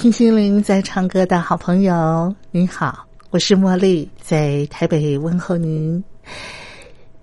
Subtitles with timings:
[0.00, 6.02] 听心灵在唱歌的好朋友，您好，我是茉莉，在台北问候您。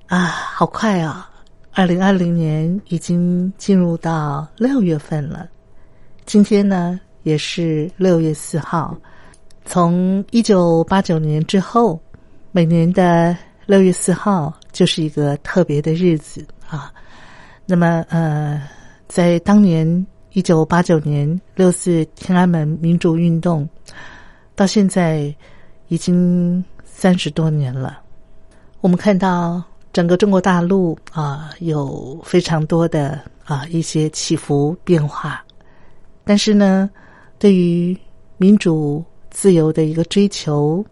[0.05, 1.27] 啊，好快啊！
[1.71, 5.49] 二零二零年已经进入到六月份了，
[6.27, 8.95] 今天呢也是六月四号。
[9.65, 11.99] 从一九八九年之后，
[12.51, 16.93] 每年的六月四号就是一个特别的日子啊。
[17.65, 18.61] 那么，呃，
[19.07, 20.05] 在当年。
[20.37, 23.67] 一九八九年六四天安门民主运动，
[24.53, 25.35] 到现在
[25.87, 27.99] 已经三十多年了。
[28.79, 35.43] 我们看到整个中国大陆啊，有非常多的啊一些起伏变化，
[36.23, 36.87] 但是呢，
[37.39, 37.97] 对于
[38.37, 40.85] 民主自由的一个追求，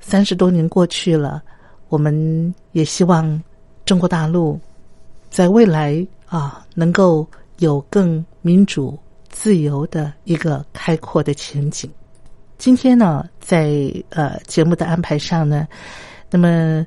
[0.00, 1.42] 三十多年过去了，
[1.88, 3.42] 我们也希望
[3.86, 4.60] 中国大陆
[5.30, 7.26] 在未来啊能够。
[7.58, 8.98] 有更民主、
[9.28, 11.90] 自由的一个开阔的前景。
[12.58, 15.66] 今天呢，在呃节目的安排上呢，
[16.30, 16.86] 那么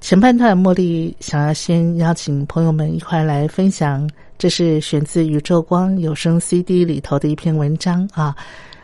[0.00, 8.36] 前半段茉莉想要先邀请朋友们一块来分享，这是选自《宇宙光有声 CD》里头的一篇文章啊。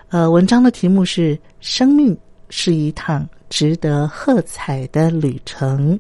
[0.09, 2.17] 呃，文章的题目是《生命
[2.49, 5.99] 是一趟值得喝彩的旅程》。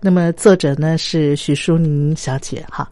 [0.00, 2.88] 那么作者呢是许淑宁小姐哈。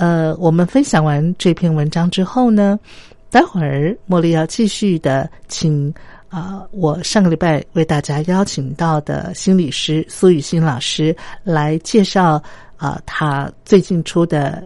[0.00, 2.80] 呃，我们分享完这篇文章之后呢，
[3.28, 5.92] 待会儿茉莉要继续的请
[6.30, 12.42] 啊，我上个礼拜为大家邀请到的心理师苏雨欣老师来介绍
[12.78, 14.64] 啊，他最近出的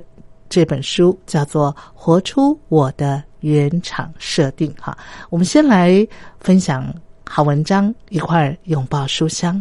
[0.48, 4.96] 这本书叫做《活出我的原厂设定》哈。
[5.30, 6.06] 我们先来
[6.38, 6.94] 分享
[7.28, 9.60] 好文章，一块儿拥抱书香。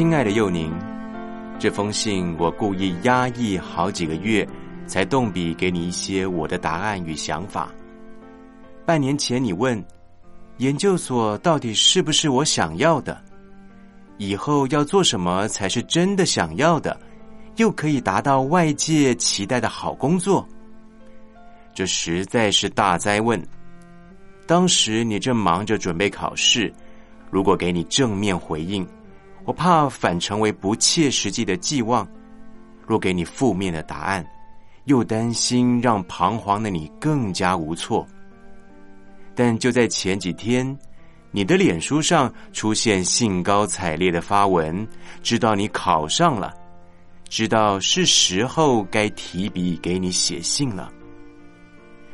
[0.00, 0.72] 亲爱的幼宁，
[1.58, 4.48] 这封信我故意压抑好几个月，
[4.86, 7.70] 才动笔给你一些我的答案与想法。
[8.86, 9.84] 半年前你问，
[10.56, 13.22] 研究所到底是不是我想要的？
[14.16, 16.98] 以后要做什么才是真的想要的，
[17.56, 20.48] 又可以达到外界期待的好工作？
[21.74, 23.38] 这实在是大灾问。
[24.46, 26.72] 当时你正忙着准备考试，
[27.30, 28.88] 如果给你正面回应。
[29.50, 32.06] 我怕反成为不切实际的寄望，
[32.86, 34.24] 若给你负面的答案，
[34.84, 38.06] 又担心让彷徨的你更加无措。
[39.34, 40.78] 但就在前几天，
[41.32, 44.86] 你的脸书上出现兴高采烈的发文，
[45.20, 46.54] 知道你考上了，
[47.28, 50.92] 知道是时候该提笔给你写信了。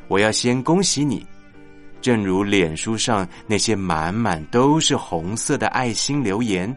[0.09, 1.23] 我要先恭喜你，
[2.01, 6.75] 正如脸书上那些满满都是红色的爱心留言。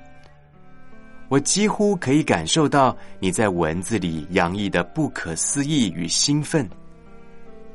[1.29, 6.67] 我几乎可以感受到你在文字里洋溢的不可思议与兴奋。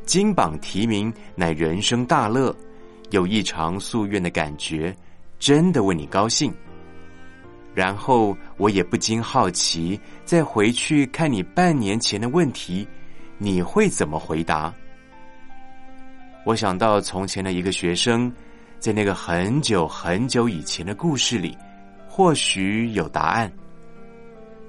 [0.05, 2.55] 金榜题名乃人生大乐，
[3.11, 4.95] 有异常夙愿的感觉，
[5.39, 6.53] 真的为你高兴。
[7.73, 12.87] 然后我也不禁好奇，再回去看你半年前的问题，
[13.39, 14.75] 你会怎么回答？
[16.45, 18.31] 我想到从前的一个学生，
[18.79, 21.57] 在那个很久很久以前的故事里，
[22.17, 23.53] 或许有答案。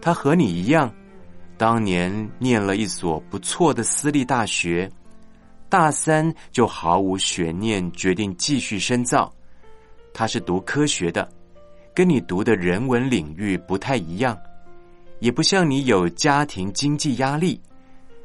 [0.01, 0.91] 他和你一样，
[1.57, 4.91] 当年念了一所不错的私立大学，
[5.69, 9.31] 大三就毫无悬念决定继续深造。
[10.11, 11.29] 他是读科学的，
[11.93, 14.35] 跟你读的人文领域不太一样，
[15.19, 17.61] 也不像你有家庭经济压力。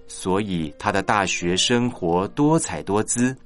[0.08, 3.36] 所以他的大学生活多彩多姿。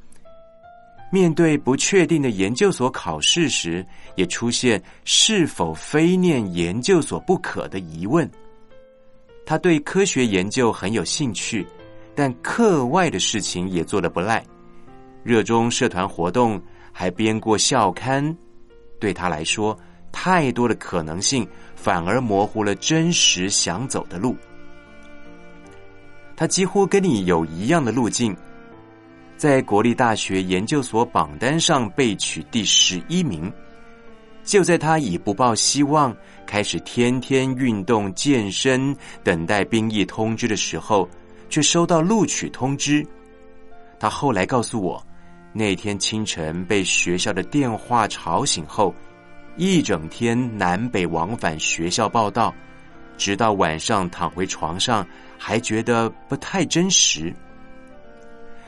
[1.15, 8.29] 面对不确定的研究所考试时，也出现是否非念研究所不可的疑问。
[9.47, 11.65] 他对科学研究很有兴趣，
[12.17, 14.45] 但课外的事情也做得不赖，
[15.23, 18.37] 热衷社团活动，还编过校刊。
[18.99, 19.79] 对他来说，
[20.11, 21.47] 太多的可能性
[21.77, 24.35] 反而模糊了真实想走的路。
[26.35, 28.37] 他几乎跟你有一样的路径，
[29.37, 33.53] 在国立大学研究所榜单上被取第十一名。
[34.45, 36.15] 就在他已不抱希望，
[36.47, 41.09] 开始天天运动健身，等待兵役通知的时候，
[41.49, 43.07] 却收到录取通知。
[43.99, 45.03] 他后来告诉我，
[45.53, 48.95] 那天清晨被学校的电话吵醒后，
[49.57, 52.55] 一整天南北往返学校报道。
[53.17, 55.07] 直到晚上躺回床上，
[55.39, 57.33] 还觉得不太真实。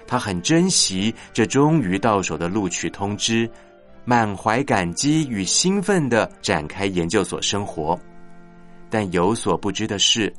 [0.07, 3.51] 他很珍惜这终于到手的录取通知，
[4.05, 7.99] 满怀感激与兴奋的展开研究所生活。
[8.89, 10.33] 但有所不知的是，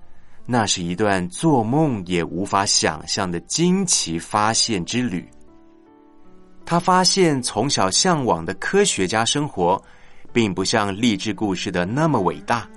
[0.46, 5.28] 那是一段做梦也无法想象的惊奇发现之旅。
[6.66, 9.81] 他发现从小向往的科学家生活，
[10.31, 12.68] 并不像励志故事的那么伟大。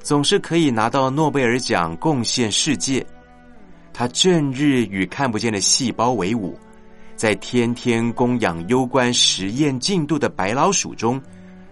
[0.00, 3.04] 总是可以拿到诺贝尔奖，贡献世界。
[3.94, 6.58] 他正日与看不见的细胞为伍，
[7.14, 11.18] 在天天供养攸关实验进度的白老鼠中，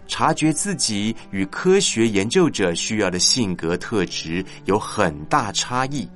[0.07, 6.09] 察觉自己与科学研究者需要的性格特质有很大差异，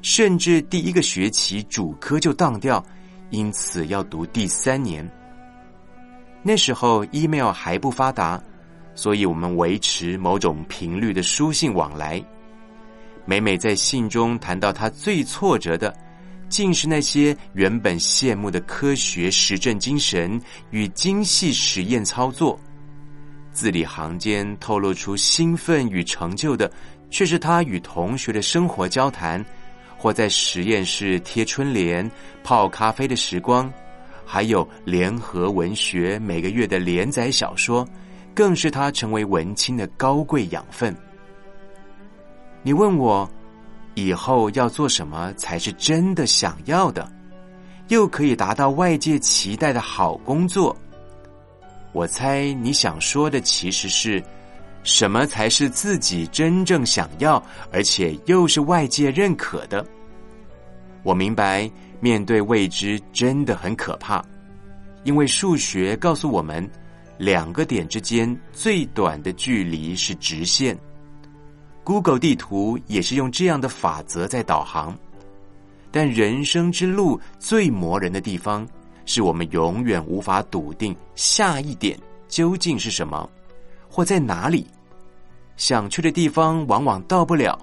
[0.00, 2.82] 甚至第一个学期主科就当掉，
[3.30, 5.06] 因此要读第三年。
[6.42, 8.40] 那时候 email 还不发达。
[8.94, 12.22] 所以我们维持某种频率的书信往来。
[13.24, 15.94] 每每在信中谈到他最挫折的，
[16.48, 20.40] 竟是那些原本羡慕的科学实证精神
[20.70, 22.58] 与精细实验操作。
[23.52, 26.70] 字里行间透露出兴奋与成就的，
[27.10, 29.44] 却是他与同学的生活交谈，
[29.96, 32.10] 或在实验室贴春联、
[32.42, 33.72] 泡咖啡的时光，
[34.24, 37.86] 还有联合文学每个月的连载小说。
[38.34, 40.96] 更是他成为文青的高贵养分。
[42.62, 43.28] 你问我
[43.94, 47.10] 以后要做什么才是真的想要的，
[47.88, 50.76] 又可以达到外界期待的好工作？
[51.92, 54.22] 我猜你想说的其实是
[54.82, 59.84] 什么才是自己真正想要，而且又是外界认可的？
[61.02, 61.70] 我明白，
[62.00, 64.24] 面对未知真的很可怕，
[65.04, 66.68] 因为数学告诉我们。
[67.18, 70.76] 两个点之间最短的距离是直线。
[71.84, 74.96] Google 地图也是用这样的法则在导航。
[75.90, 78.66] 但人生之路最磨人的地方，
[79.04, 81.98] 是我们永远无法笃定下一点
[82.28, 83.28] 究竟是什么，
[83.88, 84.66] 或在哪里。
[85.56, 87.58] 想去的地方往往到不了，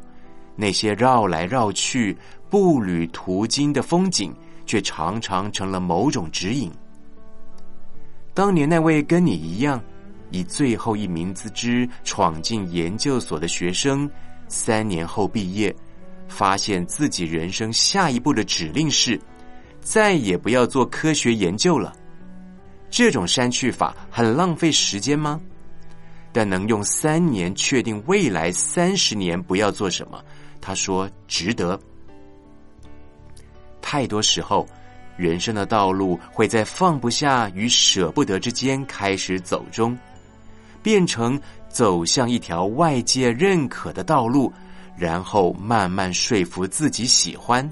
[0.56, 2.16] 那些绕来绕去、
[2.50, 4.32] 步履途经的风景，
[4.66, 6.72] 却常常成了某种指引。
[8.34, 9.82] 当年那位跟你一样
[10.32, 14.10] 以最后一名资质闯进研究所的学生，
[14.48, 15.76] 三年后毕业，
[16.28, 19.20] 发现自己人生下一步的指令是
[19.82, 21.94] 再也不要做科学研究了。
[22.90, 25.40] 这种删去法很浪费时间吗？
[26.32, 30.24] 但能用三年确定未来三十年不要做什么，
[30.62, 31.80] 他说值得。
[33.82, 34.68] 太多时候。
[35.18, 39.94] 人生的道路会在放不下与舍不得之间开始走中，
[40.90, 44.52] 变成走向一条外界认可的道路，
[44.98, 47.72] 然后慢慢说服自己喜欢。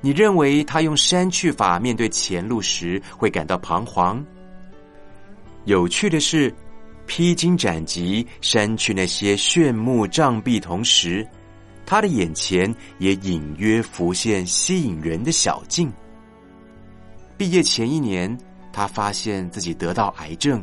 [0.00, 4.24] 你认为他用删去法面对前路时会感到彷徨？
[5.64, 6.54] 有趣的是，
[7.06, 11.26] 披荆斩棘删去那些炫目障壁，同时。
[11.84, 15.92] 他的眼前也隐约浮现吸引人的小径。
[17.36, 18.38] 毕业前一年，
[18.72, 20.62] 他发现自己得到癌症，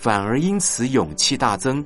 [0.00, 1.84] 反而因此勇气大增，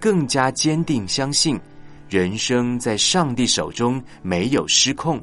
[0.00, 1.60] 更加坚定相信
[2.08, 5.22] 人生在上帝手中没有失控。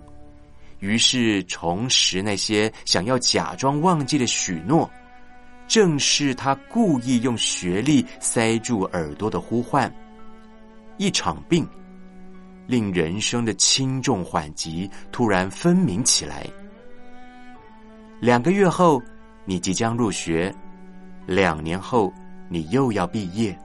[0.81, 4.87] 于是重拾那些想要假装忘记的许诺，
[5.67, 9.91] 正是他故意用学历塞住耳朵的呼唤。
[10.97, 11.67] 一场病，
[12.67, 16.45] 令人生的轻重缓急突然分明起来。
[18.19, 19.01] 两个月后，
[19.43, 20.53] 你即将入学；
[21.25, 22.13] 两年后，
[22.49, 23.57] 你又要毕业。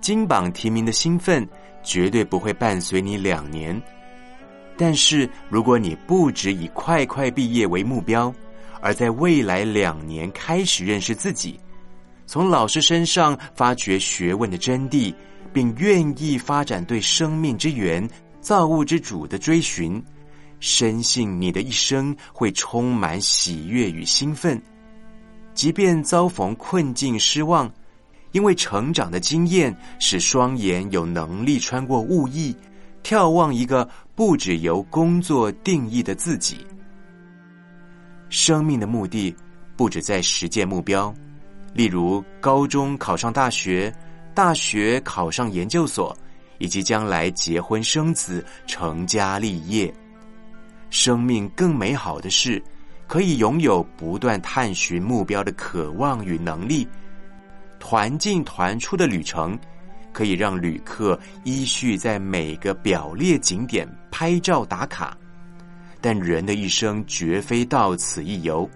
[0.00, 1.46] 金榜题名的兴奋
[1.82, 3.80] 绝对不会伴随你两年。
[4.76, 8.32] 但是，如果你不只以快快毕业为目标，
[8.80, 11.58] 而在未来两年开始认识自己，
[12.26, 15.12] 从老师身上发掘学问的真谛，
[15.52, 18.08] 并愿意发展对生命之源、
[18.40, 20.00] 造物之主的追寻，
[20.60, 24.62] 深信你的一生会充满喜悦与兴奋。
[25.58, 27.68] 即便遭逢困境、失望，
[28.30, 32.54] 因为成长的经验使双眼有能力穿过雾翳。
[33.02, 36.64] 眺望一个不只由工作定义的自己，
[38.28, 39.34] 生命的目的
[39.76, 41.12] 不止在实践目标，
[41.74, 43.92] 例如高中考上大学，
[44.34, 46.16] 大学考上研究所，
[46.58, 49.92] 以及将来结婚生子、成家立业。
[50.88, 52.62] 生命更美好的是，
[53.08, 56.86] 可以拥有不断探寻目标的渴望与能力，
[57.80, 59.58] 团进团出的旅程。
[60.10, 65.16] 可以让旅客依序在每个表列景点拍照打卡，
[66.00, 68.68] 但人的一生绝非到此一游，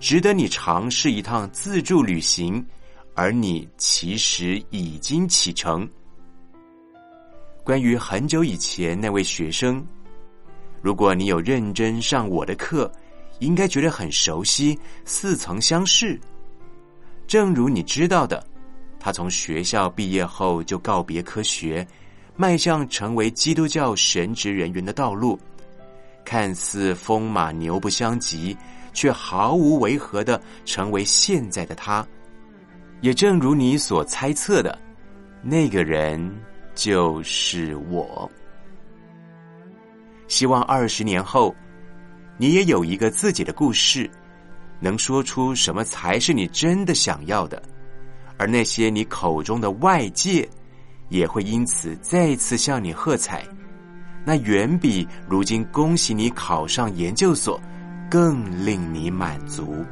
[0.00, 2.64] 值得你尝试一趟自助旅行，
[3.14, 5.88] 而你其实已经启程。
[7.62, 9.86] 关于很久以前那位学生，
[10.80, 12.90] 如果你有认真上我的课，
[13.42, 16.18] 应该觉得很熟悉，似曾相识。
[17.26, 18.42] 正如你知道的。
[19.00, 21.84] 他从学校毕业后就告别科学，
[22.36, 25.36] 迈向成为基督教神职人员的道路。
[26.24, 28.56] 看似风马牛不相及，
[28.92, 32.06] 却毫无违和的成为现在的他。
[33.00, 34.78] 也正如你所猜测的，
[35.42, 36.32] 那个人
[36.76, 38.30] 就是我。
[40.28, 41.52] 希望二十年后，
[42.36, 44.10] 你也有一个自己的故事，
[44.80, 47.62] 能说出什么才是你真的想要的。
[48.36, 50.48] 而那些你口中的外界，
[51.08, 53.44] 也会因此再次向你喝彩，
[54.24, 57.60] 那远比如今恭喜你考上研究所
[58.10, 59.84] 更令你满足。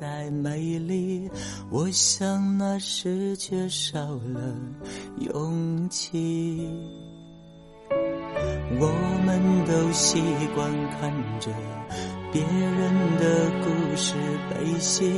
[0.00, 1.30] 再美丽，
[1.70, 4.56] 我想那时缺少了
[5.18, 6.68] 勇气，
[8.80, 8.86] 我
[9.24, 10.20] 们都习
[10.54, 11.50] 惯看着
[12.32, 14.14] 别人的故事
[14.50, 15.12] 悲喜，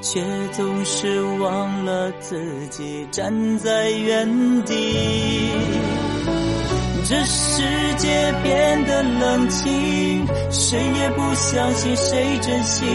[0.00, 0.22] 却
[0.52, 5.52] 总是忘了自己站在原地。
[7.04, 7.62] 这世
[7.96, 12.86] 界变得冷清，谁也不相信谁真心。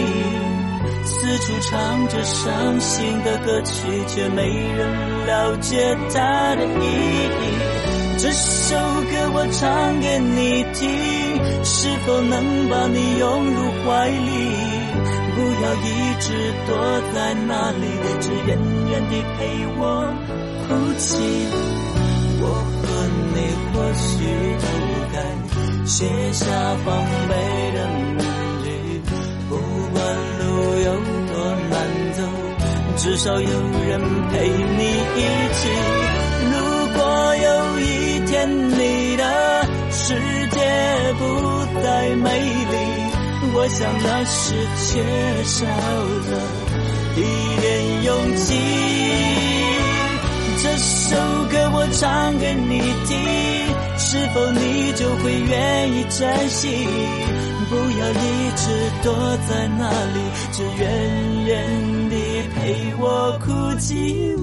[1.04, 7.28] 四处唱着伤心的歌曲，却没人了解它的意义。
[8.16, 10.84] 这首歌我唱给你听，
[11.64, 14.32] 是否能把你拥入怀里？
[15.34, 16.26] 不要一直
[16.66, 16.70] 躲
[17.12, 17.84] 在那里，
[18.20, 18.56] 只远
[18.88, 19.38] 远地陪
[19.76, 19.82] 我
[20.66, 21.10] 哭泣。
[22.40, 22.44] 我
[22.80, 22.84] 和
[23.34, 23.36] 你
[23.72, 24.08] 或许
[24.62, 24.64] 都
[25.12, 25.16] 该
[25.86, 25.92] 卸
[26.32, 26.44] 下
[26.84, 26.86] 防
[27.28, 27.32] 备
[30.84, 31.34] 有多
[31.70, 32.22] 难走
[32.98, 34.00] 至少有人
[34.30, 34.82] 陪你
[35.16, 35.20] 一
[35.54, 35.68] 起。
[36.52, 36.54] 如
[36.94, 37.00] 果
[37.36, 38.34] 有一天
[38.68, 39.24] 你的
[39.90, 40.14] 世
[40.50, 40.60] 界
[41.18, 41.22] 不
[41.82, 42.74] 再美丽，
[43.54, 45.02] 我想那是缺
[45.44, 46.32] 少了
[47.16, 47.20] 一
[47.60, 47.64] 点
[48.04, 48.46] 勇气。
[50.62, 51.16] 这首
[51.50, 53.12] 歌我唱给你听，
[53.98, 56.86] 是否你就会愿意珍惜？
[57.68, 58.62] 不要一直
[59.02, 59.12] 躲
[59.48, 59.82] 在那
[60.14, 60.18] 里，
[60.52, 62.14] 只远远地
[62.54, 64.34] 陪我哭泣。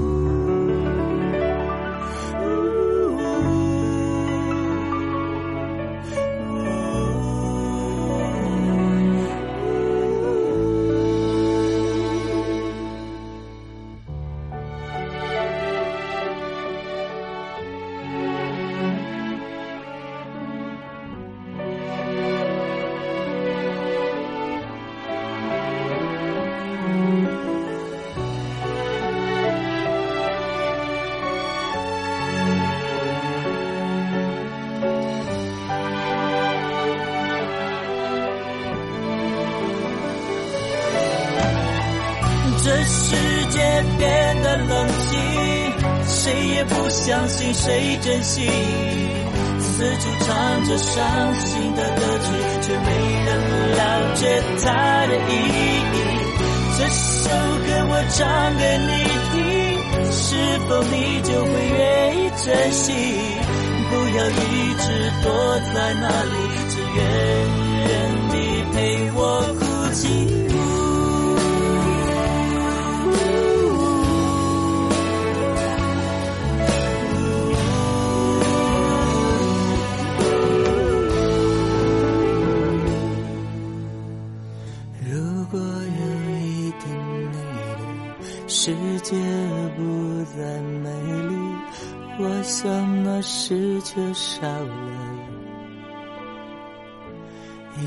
[47.02, 48.46] 相信谁真心，
[49.60, 52.28] 四处唱着伤心的歌曲，
[52.62, 52.90] 却没
[53.26, 53.28] 人
[53.76, 53.82] 了
[54.14, 54.22] 解
[54.64, 55.60] 它的意义。
[56.78, 57.26] 这首
[57.66, 58.20] 歌我唱
[58.56, 58.92] 给你
[59.34, 59.42] 听，
[60.12, 60.22] 是
[60.70, 61.82] 否你就会愿
[62.18, 62.94] 意珍惜？
[63.90, 64.40] 不要一
[64.78, 64.84] 直
[65.24, 65.26] 躲
[65.74, 66.36] 在那里，
[66.70, 66.98] 只愿
[67.90, 67.92] 愿
[68.30, 68.34] 你
[68.74, 68.76] 陪
[69.16, 69.20] 我
[69.60, 69.62] 哭
[69.96, 70.06] 泣。
[94.42, 94.66] 少了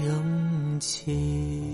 [0.05, 1.74] 勇气。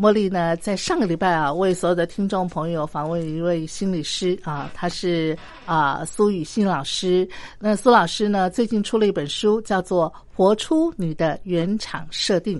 [0.00, 7.28] 茉莉呢，在上个礼拜啊，为所有的听众朋友访问一位心理师啊，他是啊苏雨欣老师。
[7.58, 12.58] 那苏老师呢，最近出了一本书，叫做《活出你的原厂设定》。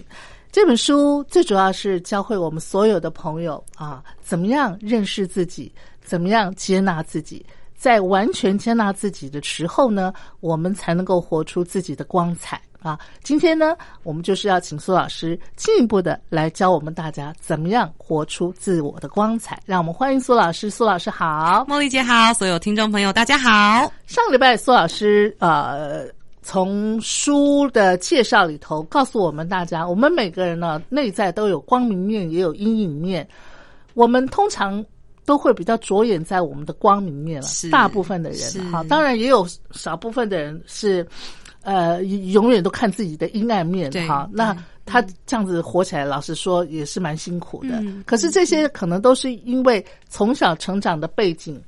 [0.52, 7.42] 这本书最主要是教会我们所有的朋友啊，怎么样认识自己，怎么样接纳自己。
[7.74, 12.98] 在完全接纳自己的时候呢，我们才能够活出自己的光彩啊！
[13.22, 19.60] 今天呢，我们就是要请苏老师进一步的来教我们大家怎么样活出自我的光彩。
[19.66, 23.50] 让我们欢迎苏老师，苏老师好，茉莉姐好，所有听众朋友大家好。
[24.06, 26.06] 上个礼拜苏老师呃，
[26.42, 33.28] 从书的介绍里头告诉我们大家，我们每个人呢内在都有光明面，也有阴影面，
[33.94, 34.84] 我们通常。
[35.26, 41.06] 都会比较着眼在我们的光明面了，大部分的人哈，当然也有少部分的人是，
[41.62, 44.28] 呃，永远都看自己的阴暗面哈。
[44.32, 47.82] 那他这样子活起来，老实说也是蛮辛苦的。
[48.06, 51.62] 可是这些可能都是因为从小成长的背景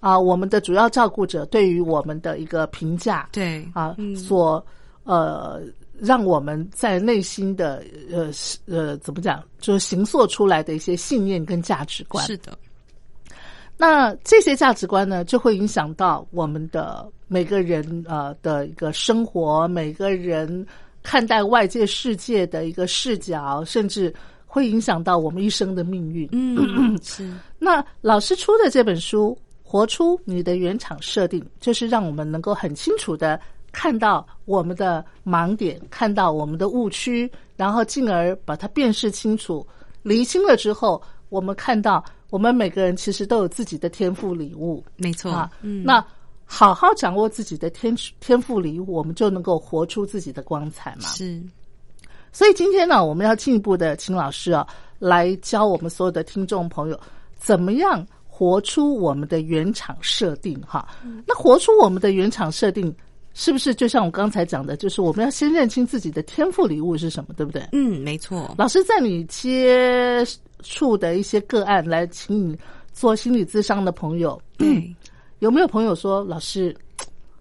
[0.00, 4.64] 啊，我们的主要照顾者对于我们的一个评价，对啊，所
[5.04, 5.62] 呃，
[5.98, 7.82] 让我们在内心的
[8.12, 8.30] 呃
[8.66, 12.58] 呃怎么讲，就是形塑出来的一些信念跟价值观，是的。
[13.78, 20.66] 那这些价值观呢，就会影响到我们的每个人呃的一个生活，每个人
[21.02, 24.12] 看待外界世界的一个视角，甚至
[24.46, 26.26] 会影响到我们一生的命运。
[26.32, 27.30] 嗯， 是。
[27.58, 29.36] 那老师出的这本书
[29.68, 33.38] 《活出你的原厂设定》，就是让我们能够很清楚的
[33.72, 39.66] 看到我们的盲点，看到我们的误区，然后进而把它辨识清楚、
[40.02, 42.02] 厘清了之后，我们看到。
[42.30, 45.50] 我们每个人其实都有自己的天赋礼物，没错啊。
[45.84, 46.04] 那
[46.44, 51.08] 好好掌握自己的天天赋礼物，我们就能够活出自己的光彩嘛。
[51.08, 51.40] 是。
[52.32, 54.66] 所以今天呢，我们要进一步的请老师啊，
[54.98, 57.00] 来教我们所有的听众朋友，
[57.36, 60.86] 怎么样活出我们的原厂设定哈。
[61.26, 62.94] 那活出我们的原厂设定，
[63.34, 67.66] 是不是就像我刚才讲的，就是我们要先认清自己的天赋礼物是什么，对不对？
[67.72, 68.54] 嗯，没错。
[68.58, 70.22] 老师在你接。
[70.68, 72.58] 处的一些个案来请你
[72.92, 74.94] 做心理咨商的朋友，对，
[75.40, 76.76] 有没有朋友说老师，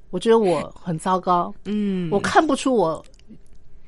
[0.09, 3.03] 我觉得我很糟糕，嗯，我看不出我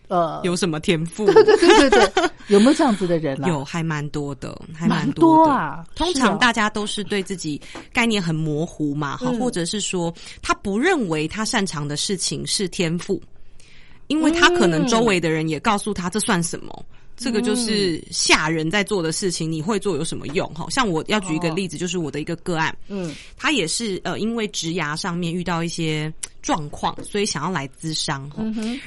[0.07, 3.47] 呃有什么天赋， 对对对对对，有没有这样子的人啊？
[3.51, 5.85] 有，还蛮多的，还蛮多啊。
[5.95, 13.21] 通常大家都是对自己概念很模糊嘛，哈，或者是说他不认为他擅长的事情是天赋，
[14.07, 16.85] 因为他可能周围的人也告诉他这算什么。
[17.17, 20.47] 这个就是下人在做的事情，你会做有什么用？
[20.53, 28.43] 哈，像我要举一个例子，就是我的一个个案，嗯，他也是呃，因为职涯上面遇到一些状况，所以想要来咨商，哈，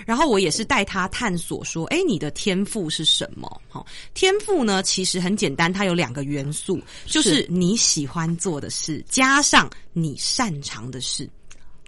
[0.06, 3.60] 然后我也是带他探索说，哎，你的天赋是什么？
[3.68, 11.28] 哈，天赋呢，其实很简单，它有两个元素，就是你喜欢做的事加上你擅长的事，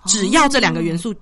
[0.07, 1.15] 只要这两个元素。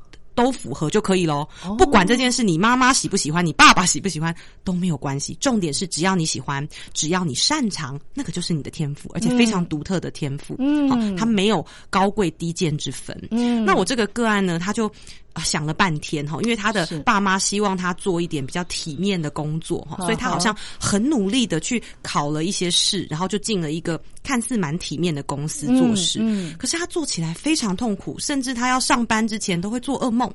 [0.43, 1.49] 都符合就可以喽，
[1.79, 5.37] 不管这件事你妈妈喜不喜欢，你爸爸喜不喜欢都没有关系。
[5.41, 10.57] 重点是只要你喜欢，只要你擅长，那个就是你的天赋，而且非常独特的天赋。
[10.59, 13.17] 嗯，他没有高贵低贱之分。
[13.31, 14.91] 嗯，那我这个个案呢，他就。
[15.33, 26.19] 啊，想了半天哈，因为他的爸妈希望他做一点比较体面的工作哈，所以他好像很努力的去考了一些试，然后就进了一个看似蛮体面的公司做事。
[26.23, 30.33] 嗯，可是他做起来非常痛苦，甚至他要上班之前都会做噩梦。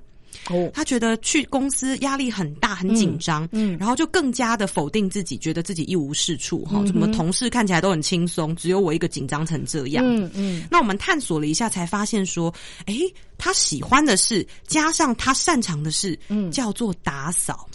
[0.50, 6.80] 哦，他觉得去公司压力很大，很紧张，嗯然后就更加的否定自己，觉得自己一无是处哈。
[6.80, 10.04] 嗯哼怎么同事看起来都很轻松，只有我一个紧张成这样？
[10.06, 12.54] 嗯嗯，那我们探索了一下，才发现说，
[12.86, 13.02] 诶，
[13.38, 17.68] 他喜欢的事加上他擅长的事，嗯叫做打扫。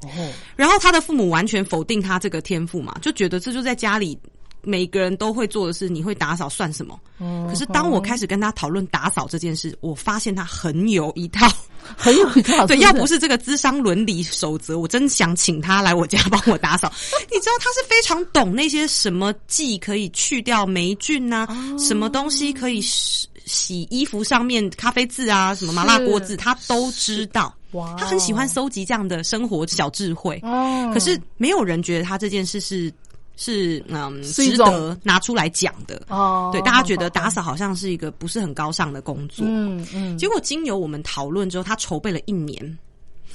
[0.00, 4.18] 哦，然后他的父母完全否定他这个天赋嘛，就觉得这就在家里
[4.62, 6.98] 每个人都会做的事，你会打扫算什么？
[7.18, 11.48] 哦可是当我开始跟他讨论打扫这件事，我发现他很有一套。
[11.96, 16.90] 很有一套，对，是要不是这个智商伦理守则，我真想请他来我家帮我打扫。
[17.28, 27.52] 你知道他是非常懂那些什么剂可以去掉霉菌呐、哦什么东西可以洗洗衣服上面咖啡渍啊，什么麻辣锅渍，他都知道。
[27.72, 30.38] 哇他很喜欢搜集这样的生活小智慧。
[30.44, 32.92] 哦，可是没有人觉得他这件事是
[33.36, 36.02] 是嗯值得拿出来讲的。
[36.08, 39.44] 哦，对，大家觉得打扫好像是一个不是很高尚的工作。
[39.48, 42.78] 嗯嗯，结果经由我们讨论之后，他筹备了一年。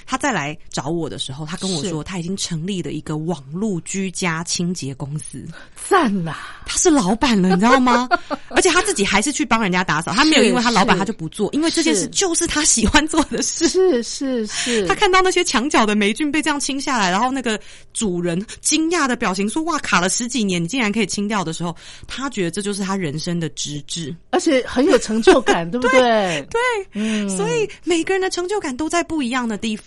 [0.06, 5.46] 他再来找我的时候，他跟我说，他已经成立了一个网络居家清洁公司，
[5.90, 8.08] 赞呐，他是老板了，你知道吗？
[8.50, 13.68] 而且他自己还是去帮人家打扫，他没有因为他老板他就不做，因为这件事就是他喜欢做的事。
[13.68, 17.60] 是是是，他看到那些墙角的霉菌被这样清下来，然后那个
[17.94, 21.76] 主人惊讶的表情说：“哇，卡了十几年，你竟然可以清掉的时候，
[22.08, 24.16] 他觉得这就是他人生的直至。
[24.32, 26.46] 而且很有成就感，对不对？
[26.50, 26.60] 对，
[26.94, 29.87] 嗯，所以每个人的成就感都在不一样的地方，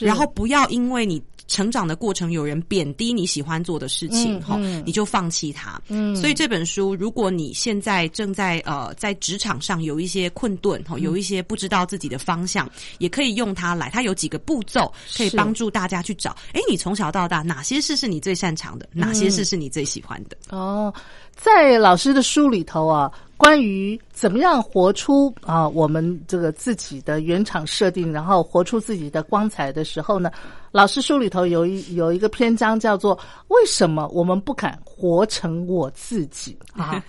[0.00, 1.22] 然后不要因为你。
[1.48, 5.80] 成长的过程，有人贬低你喜欢做的事情，哈、嗯嗯你就放弃它。
[5.86, 12.68] 嗯所以这本书，如果你现在正在呃在职场上有一些困顿，哈、有一些不知道自己的方向，
[12.98, 13.88] 也可以用它来。
[13.90, 16.36] 它有几个步骤，可以帮助大家去找。
[16.52, 18.88] 哎，你从小到大哪些事是你最擅长的？
[18.92, 20.36] 哪些事是你最喜欢的？
[20.50, 20.92] 哦，
[21.36, 30.30] 在老师的书里头啊，关于怎么样活出啊我们这个自己的原厂设定，然后活出自己的光彩的时候呢，
[30.72, 33.18] 老师书里头有一有一个篇章叫做
[33.48, 37.02] “为什么我们不敢活成我自己” 啊？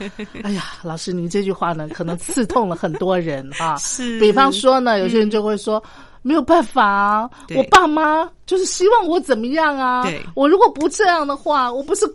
[0.44, 3.76] 哎呀，老师您这句话呢，可能刺痛了很多人啊。
[3.80, 5.82] 是比方说呢，有些人就会说。
[6.24, 10.04] 没有办法啊，我爸妈就是希望我怎么样啊？
[10.04, 12.06] 对我如果不这样的话，我不是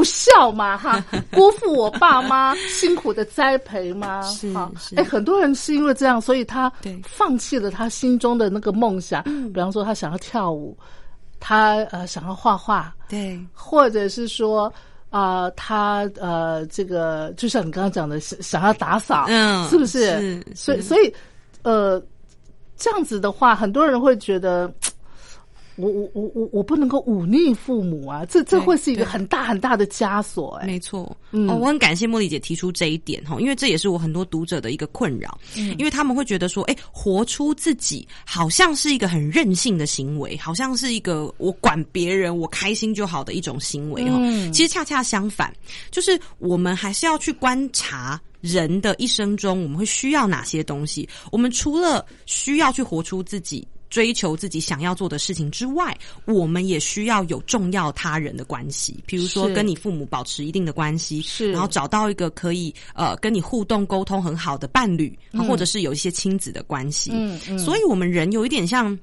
[0.00, 4.22] 不孝嘛哈， 辜负我爸妈辛苦的栽培吗？
[4.22, 10.74] 是哈是哎，很多人是因为这样，所以他对放弃了他心中的那个梦想，比方说他想要跳舞，
[11.38, 14.72] 他呃想要画画，对，或者是说。
[15.10, 20.20] 啊、他呃，这个就像你刚刚讲的，想想要打扫，嗯是不是？
[20.20, 21.12] 是所以所以
[21.64, 22.00] 呃，
[22.76, 24.72] 这样子的话，很多人会觉得，
[25.80, 44.16] 我我我我我不能够忤逆父母啊，这这会是一个很大很大的枷锁、哎，没错，嗯哦，我很感谢茉莉姐提出这一点哈，因为这也是我很多读者的一个困扰，嗯因为他们会觉得说，哎，活出自己好像是一个很任性的行为，好像是一个我管别人我开心就好的一种行为哈。
[44.20, 45.52] 嗯其实恰恰相反，
[45.90, 48.20] 就是我们还是要去观察。
[48.42, 51.06] 人的一生中，我们会需要哪些东西？
[51.30, 67.10] 我们除了需要去活出自己、追求自己想要做的事情之外，我们也需要有重要他人的关系，比如说跟你父母保持一定的关系，是然后找到一个可以呃跟你互动沟通很好的伴侣，或者是有一些亲子的关系。
[67.12, 68.98] 嗯嗯所以我们人有一点像。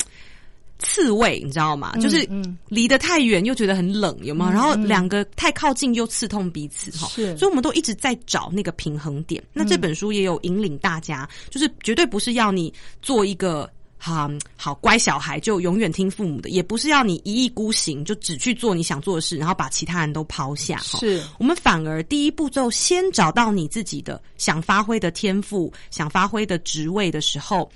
[0.79, 1.97] 刺猬，你知道吗？
[1.97, 4.51] 就是嗯离得太远又觉得很冷，有吗？
[4.51, 7.07] 然后两个太靠近又刺痛彼此，哈。
[7.07, 9.43] 是所以我们都一直在找那个平衡点。
[9.53, 12.71] 那这本书也有引领大家，就是绝对不是要你
[13.01, 13.67] 做一个。
[13.97, 20.77] 好好乖小孩就永远听父母的，也不是要你一意孤行，就只去做你想做的事，然后把其他人都抛下。
[20.77, 27.69] 哈是我们反而第一步骤先找到你自己的想发挥的天赋、想发挥的职位的时候，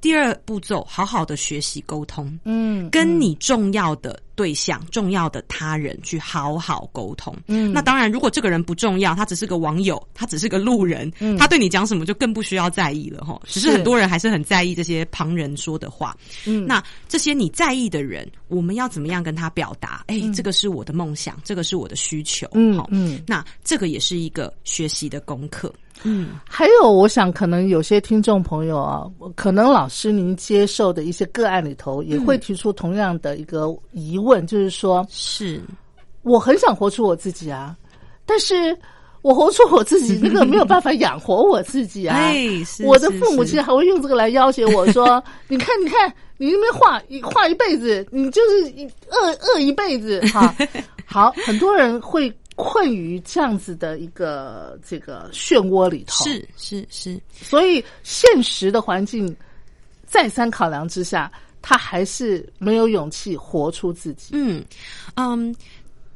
[0.00, 7.34] 第二步骤好好的学习沟通，嗯跟你重要的对象、重要的他人去好好沟通。
[7.48, 13.40] 嗯那当然，如果这个人不重要，他只是个网友，他只是个路人，嗯他对你讲什么就更不需要在意了哈。
[13.46, 16.16] 只是是很多人还是很在意这些旁人说的话。
[16.44, 20.04] 嗯那这些你在意的人，我们要怎么样跟他表达？
[20.08, 22.46] 哎、这个是我的梦想，这个是我的需求。
[22.46, 25.72] 好嗯嗯那这个也是一个学习的功课。
[26.02, 35.60] 嗯，还有，我想可能有些听众朋友啊，可能老师您接受的一些个案里头，也会提出同样的一个疑问，就是说，是
[36.22, 37.76] 我很想活出我自己啊，
[38.24, 38.76] 但是
[39.22, 42.30] 我活出我自己， 那个没有办法养活我自己啊。
[42.84, 50.54] 我的父母是亲还会用这个来要挟我说：“你看，你看，你那边画一画一辈子，你就是一饿饿一辈子。”哈，
[51.06, 56.24] 好，很多人会困于这样子的一个这个漩涡里头。
[56.24, 59.34] 是是是，所以现实的环境
[60.06, 61.30] 再三考量之下，
[61.68, 64.28] 他还是没有勇气活出自己。
[64.34, 64.64] 嗯
[65.16, 65.52] 嗯。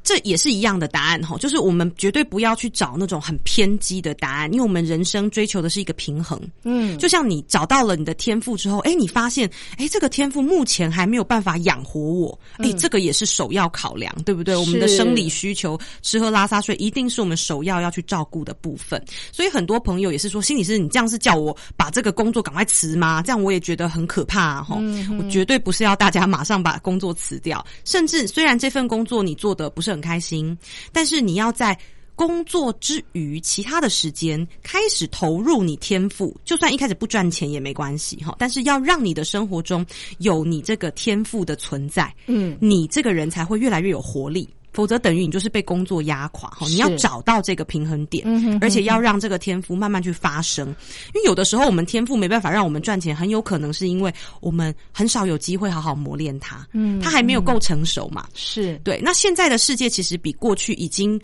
[0.03, 6.41] 这也是一样的答案哈，就是我们绝对不要去找那种很偏激的答案，因为我们人生追求的是一个平衡。
[6.63, 14.55] 嗯，就像你找到了你的天赋之后，哎，你发现，哎，这个天赋目前还没有办法养活我，哎，这个也是首要考量，对不对？
[14.55, 18.99] 我们的生理需求，吃喝拉撒睡，一定是我们首要要去照顾的部分。
[19.31, 23.21] 所以很多朋友也是说，心理师，你这样是叫我把这个工作赶快辞吗？
[23.21, 24.79] 这样我也觉得很可怕哈。
[25.19, 29.90] 我绝对不是要大家马上把工作辞掉，甚至虽然这份工作你做的不是。
[29.91, 30.57] 很开心，
[30.91, 31.77] 但是你要在
[32.15, 38.35] 工作之余，其他的时间开始投入你天赋，就算一开始不赚钱也没关系哈。
[38.37, 39.83] 但是要让你的生活中
[40.19, 44.47] 有你这个天赋的存在，嗯，你这个人才会越来越有活力。
[44.73, 48.25] 否则等于你就是被工作压垮哈，你要找到这个平衡点，
[48.61, 50.67] 而且要让这个天赋慢慢去发生。
[51.13, 58.27] 因为有的时候我们天赋没办法让我们赚钱，很有可能是因为我们很少有机会好好磨练它，嗯，它还没有够成熟嘛。
[58.33, 58.99] 是对。
[59.03, 61.19] 那现在的世界其实比过去已经。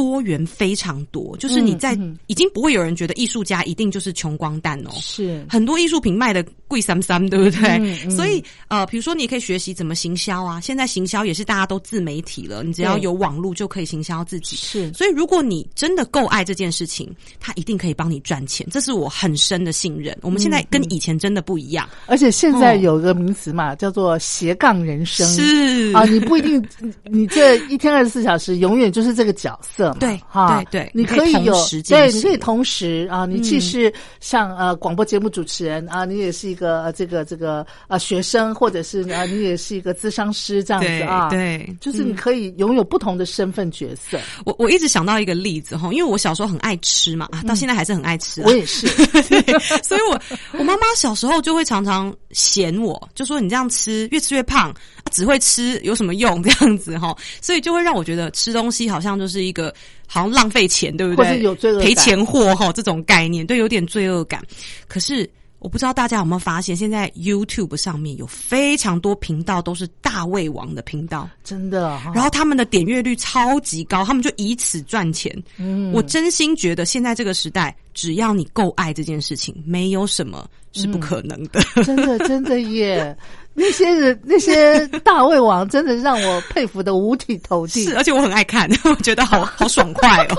[0.00, 5.44] 多元非常多，就是你在已经不会有人觉得艺术家一定就是穷光蛋哦，是。
[5.46, 8.08] 很多艺术品卖的贵三三，对不对？
[8.08, 14.56] 所以呃，比如说你可以学习怎么行销啊，现在行销也是大家都自媒体了，你只要有网络就可以行销自己。
[14.56, 20.16] 是，所以如果你真的够爱这件事情，他一定可以帮你赚钱，这是我很深的信任。
[20.22, 25.92] 我们现在跟以前真的不一样，而且现在有个名词嘛，叫做斜杠人生，是。
[25.92, 26.64] 啊，你不一定
[27.04, 29.89] 你这一天二十四小时永远就是这个角色。
[29.98, 31.54] 对，哈，对对，你可以有，
[31.88, 44.18] 对，你可以同时啊，你既是像呃广播节目主持人啊，你也是一个这个这个啊学生，或者是啊你也是一个咨商师这样子啊，对，就是你可以拥有不同的身份角色。
[44.44, 48.86] 我我一直想到一个例子哈，因为我小时候很爱吃嘛，啊，到现在还是很爱吃，我也是，
[49.82, 50.20] 所以我
[50.58, 54.72] 我妈妈小时候就会常常嫌我，就说你这样吃越吃越胖，
[55.10, 56.40] 只会吃有什么用？
[56.42, 59.69] 这样子哈，所以就会让我觉得吃东西好像就是一个。
[60.06, 61.40] 好像浪费钱，对不对？
[61.42, 64.42] 有罪恶赔钱货哈，这种概念，对，有点罪恶感。
[64.88, 65.28] 可是
[65.58, 72.00] 我不知道大家有没有发现，现在 YouTube 上面有非常多频道都是大胃王的频道，真的。
[72.14, 75.30] 然后他们的点阅率超级高，他们就以此赚钱。
[75.58, 81.60] 嗯，我真心觉得现在这个时代，只要你够爱这件事情，没有什么是不可能的。
[81.84, 83.14] 真的，真的耶。
[83.60, 87.84] 那些人，那些大胃王，真的让我佩服的五体投地。
[87.84, 90.34] 是，而且我很爱看， 我觉得好好爽快哦。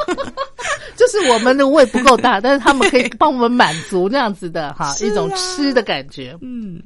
[0.97, 6.35] 就是我们的胃不够大，但是他们可以帮我们满足那样子的哈一种吃的感觉。
[6.41, 6.81] 嗯，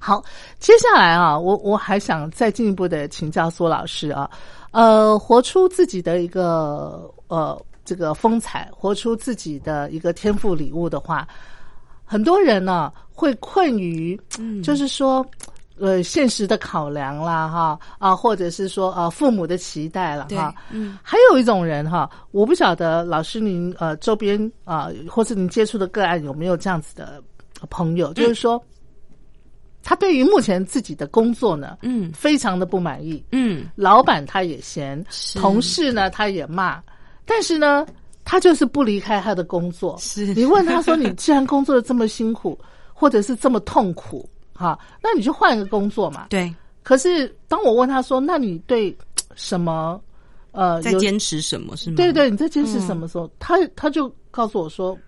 [0.00, 0.22] 好，
[0.58, 4.28] 接下来啊，我我还想再进一步的请教苏老师啊，
[4.72, 11.26] 呃，活出自己的一个呃这个风采，活出自己的一个天赋礼物的话。
[12.04, 14.20] 很多人呢会困于，
[14.62, 15.24] 就是说，
[15.78, 27.22] 呃，现实的考量啦，哈啊，或者是说呃父母的期待了，哈，嗯，还有一种人哈，我不晓得老师您呃周边啊，或是您接触的个案有没有这样子的
[27.70, 28.62] 朋友，就是说，
[29.82, 35.04] 他对于目前自己的工作呢，嗯，非常的不满意，嗯，老板他也嫌，
[35.34, 36.82] 同事呢他也骂，
[37.24, 37.86] 但是呢。
[38.24, 39.96] 他就是不离开他的工作。
[39.98, 40.26] 是。
[40.32, 42.56] 你问他说：“你既然工作的这么辛苦，
[42.94, 46.54] 或者是这么痛苦，哈，那你就换一个工作嘛。”对。
[46.82, 48.96] 可是当我问他说：“那你对
[49.34, 50.00] 什么
[50.50, 51.76] 呃在坚持什么？
[51.76, 53.30] 是吗？”对对，你在坚持什么时候？
[53.38, 54.98] 他他就告诉我说。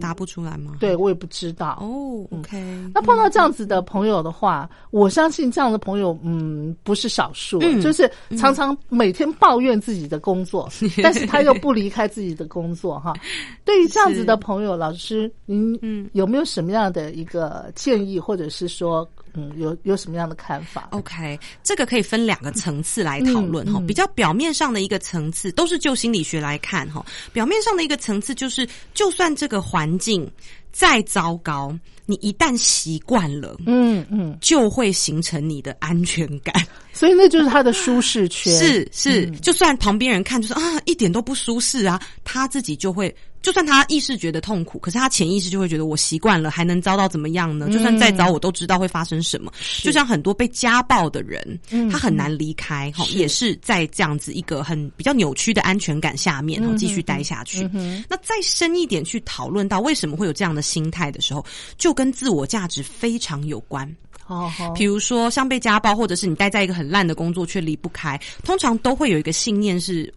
[0.00, 0.74] 答不出来吗？
[0.80, 2.26] 对我也不知道哦。
[2.30, 2.56] OK，
[2.94, 10.68] 那碰到这样子的朋友的话，我相信这样的朋友，嗯，不是少数，就是常常每天抱怨自己的工作，
[11.02, 13.12] 但是他又不离开自己的工作，哈。
[13.64, 19.08] 对于这样子的朋友，老师，您嗯有没有什么样的一个建议，或者是说？
[19.36, 23.80] 嗯，有有什么样的看法？OK，这个可以分两个层次来讨论哈。
[23.86, 27.04] 比较表面上的一个层次，都是就心理学来看哈。
[27.32, 30.30] 表面上的一个层次就是，就算这个环境
[30.72, 36.54] 再糟糕，你一旦习惯了，嗯嗯，就会形成你的安全感。
[36.96, 38.52] 所以那就是他的舒适圈。
[38.56, 43.14] 是是，就算旁边人看就是啊，一点都不舒适啊，他自己就会。
[43.42, 47.68] 就算他意识觉得痛苦，可是他潜意识就会觉得我习惯了，还能遭到怎么样呢？
[47.70, 49.52] 就算再糟，我都知道会发生什么。
[49.82, 51.56] 就像很多被家暴的人，
[51.88, 57.70] 他很难离开，哈，也是在这样子一个很比较扭曲的安全感下面，然后，继续待下去。
[58.08, 61.44] 那再深一点去讨论到为什么会有这样的心态的时候，
[61.78, 63.88] 就跟自我价值非常有关。
[64.26, 70.12] 哦，比如说像被家暴，或者是你待在一个很烂的工作却离不开，通常都会有一个信念是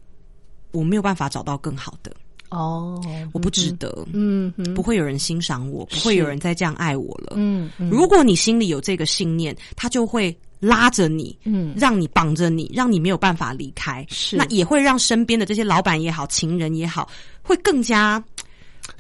[0.72, 2.12] 我没有办法找到更好的。
[2.50, 3.00] 哦，
[3.32, 7.34] 我不值得，嗯哼，不会有人欣赏我，不会有人再这样爱我了。
[7.36, 11.76] 嗯嗯，如果你心里有这个信念，他就会拉着你，嗯。
[11.78, 14.04] 让你绑着你，让你没有办法离开。
[14.10, 14.36] 是。
[14.36, 17.08] 那也会让身边的这些老板也好，情人也好，
[17.43, 18.24] 会更加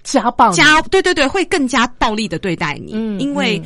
[0.03, 0.55] 家暴你。
[0.55, 3.59] 加，对对对，会更加暴力的对待你，嗯因为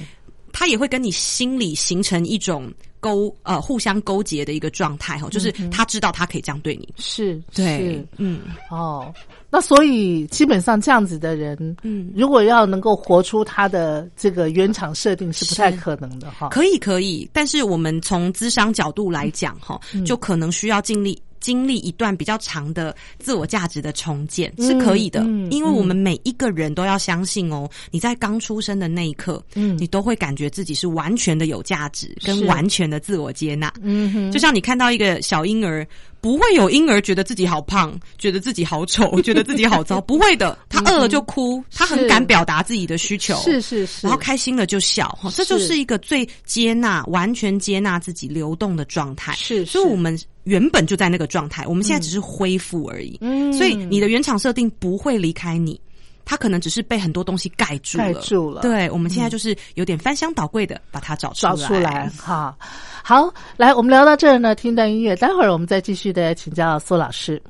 [0.53, 8.41] 嗯他也会跟你心里形成一种勾呃互相勾结的一个状态哈，就是他知道他可以这样对你，是对是，嗯。
[8.69, 9.13] 哦，
[9.49, 12.13] 那所以基本上这样子的人，嗯。
[12.15, 16.47] 如果要能够活出他的这个原厂设定是不太可能的哈。
[16.49, 20.05] 可以，可以，但是我们从资商角度来讲，哈、嗯。
[20.05, 25.19] 就可能需要经历经历一段比较长的自我价值的重建，是可以的。
[25.25, 33.71] 嗯因为我们每一个人都要相信哦，你在刚出生的那一刻，嗯你都会感觉自己是完全的有价值，跟完全的自我接纳。
[33.81, 35.85] 嗯哼，就像你看到一个小婴儿，
[36.23, 40.57] 不会有婴儿觉得自己好胖，觉得自己好丑， 觉得自己好糟，不会的。
[40.69, 49.33] 他饿了就哭，他很敢表达自己的需求，是是是，然后开心了就笑，哈，这就是一个最接纳、完全接纳自己流动的状态。
[49.33, 53.17] 是所以我们原本就在那个状态，我们现在只是恢复而已。
[53.19, 55.77] 嗯所以你的原厂设定不会离开你，
[56.25, 58.03] 它可能只是被很多东西盖住了。
[58.03, 61.55] 盖住了对，我们现在就是有点翻箱倒柜的把它找出来。
[61.55, 62.55] 找出来哈。
[63.03, 67.41] 好，来，我们聊到这儿呢，听段音乐，待会儿我们再继续的请教苏老师。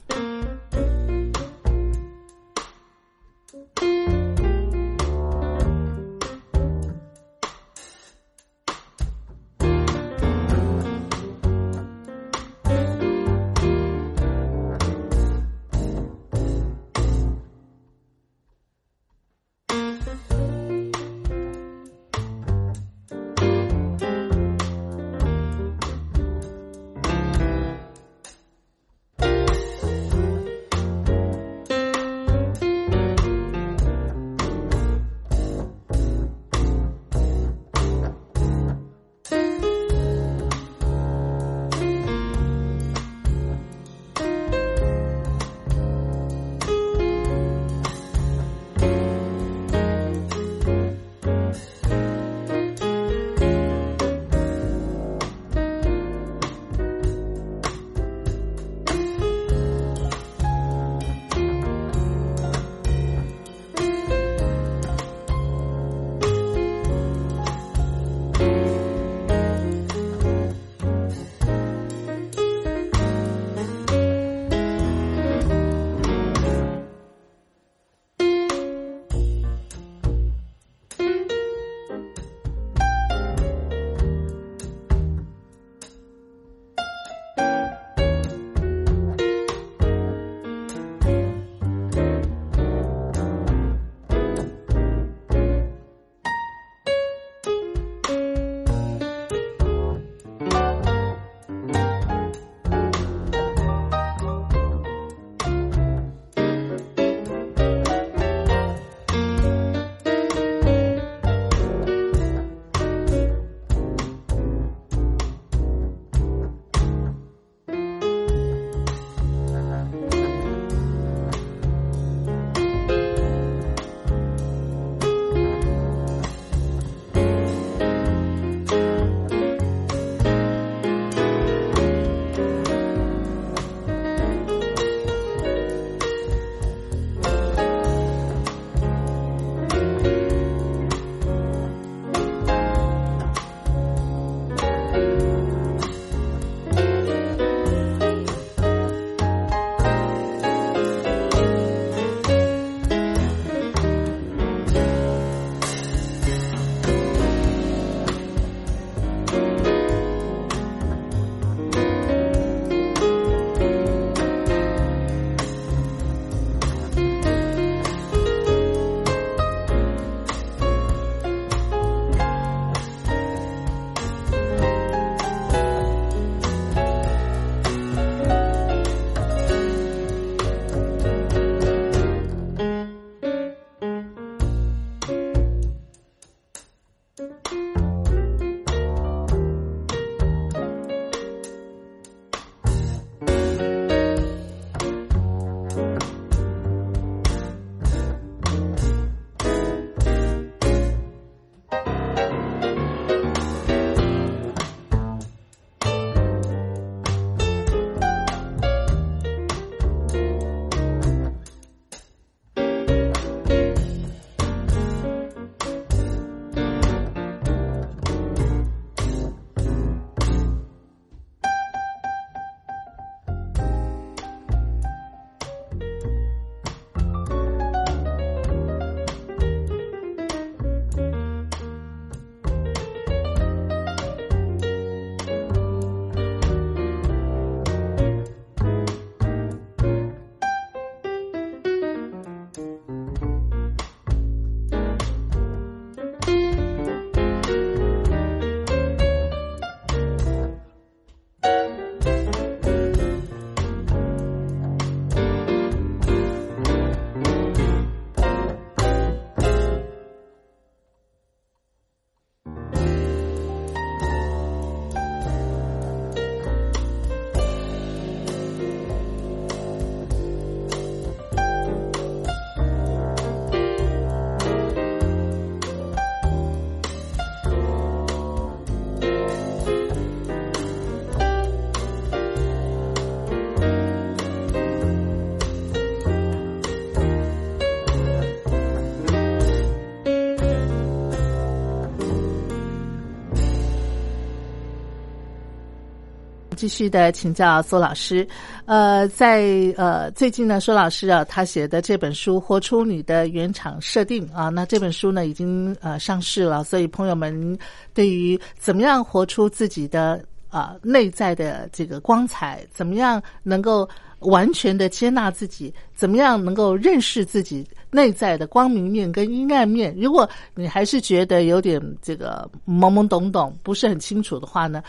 [296.63, 298.25] 继续的请教苏老师。
[298.63, 299.43] 呃，在
[299.75, 307.59] 呃最近呢，苏老师啊，他写的这本书《活出你的原厂设定》啊，那这本书呢已经呃上市了，所以朋友们
[307.93, 313.85] 对于怎么样活出自己的啊内在的这个光彩，怎么样能够
[314.19, 324.81] 完全的接纳自己，怎么样能够认识自己内在的光明面跟阴暗面，如果你还是觉得有点这个懵懵懂懂，不是很清楚的话呢？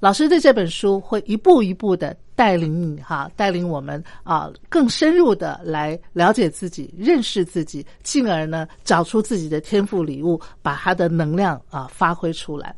[0.00, 12.74] 老师的这本书会一步一步的带领你哈，带领我们啊更深入的来了解自己、认识自己，进而呢找出自己的天赋礼物，把它的能量啊发挥出来。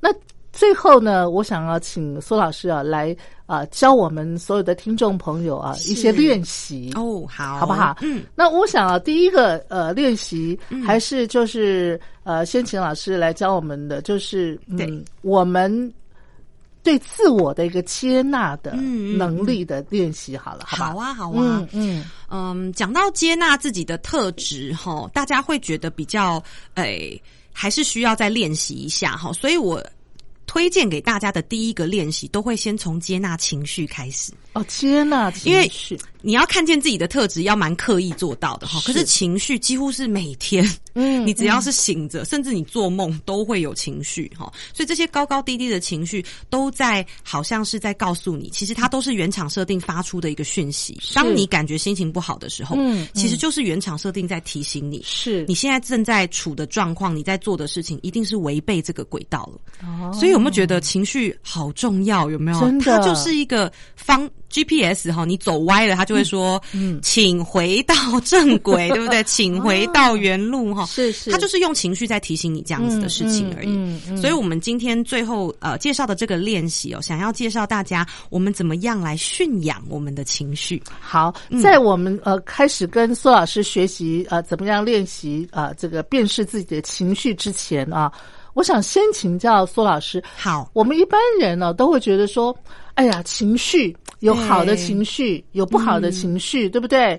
[0.00, 0.08] 那
[0.52, 3.14] 最后呢，我想要请苏老师啊来
[3.44, 7.96] 啊教我们所有的听众朋友啊一些练习哦，好，好不好？
[8.00, 15.92] 嗯，那我想啊，第一个呃练习还是就是呃，先请老师来教我们的，就是嗯，我们。
[16.82, 26.42] 对自我的一个接纳的能力的练习，好了，好啊，好啊，嗯嗯，讲到接纳自己的特质，哈，大家会觉得比较，
[26.74, 27.20] 诶，
[27.52, 29.84] 还是需要再练习一下，哈，所以我
[30.46, 34.32] 推荐给大家的第一个练习，都会先从接纳情绪开始。
[34.54, 35.98] 哦，接纳情绪。
[36.22, 38.80] 你要看见自己的特质，要蛮刻意做到的哈。
[38.84, 44.52] 可是情绪几乎是每天，嗯， 你只要是醒着，甚至你做梦都会有情绪哈。
[44.72, 50.98] 所以这些高高低低的情绪，都在好像是在告诉你，其实它都是原厂设定发出的一个讯息。
[51.14, 59.60] 当你感觉心情不好的时候，嗯，其实就是原厂设定在提醒你，是你现在正在处的状况，你在做的事情一定是违背这个轨道了。
[59.82, 62.30] 哦，所以有没有觉得情绪好重要？
[62.30, 62.60] 有没有？
[62.60, 66.04] 真的，它就是一个方 GPS 哈，你走歪了，他。
[66.10, 67.94] 就会说，嗯，请回到
[68.24, 69.22] 正轨， 对不对？
[69.22, 74.16] 请回到原路，哈，是是，他就是用情绪在提醒你这样子的事情而已。
[74.20, 80.82] 所以，我们今天最后呃介绍的这个练习哦，想要介绍大家我们怎么样来驯养我们的情绪。
[80.98, 81.32] 好，
[81.62, 88.10] 在我们呃开始跟苏老师学习呃怎么样练习啊这个辨识自己的情绪之前啊，
[88.54, 90.20] 我想先请教苏老师。
[90.36, 92.52] 好，我们一般人呢都会觉得说，
[93.00, 93.96] 哎呀，情绪。
[94.20, 97.18] 有好的情绪，有不好的情绪，对不对？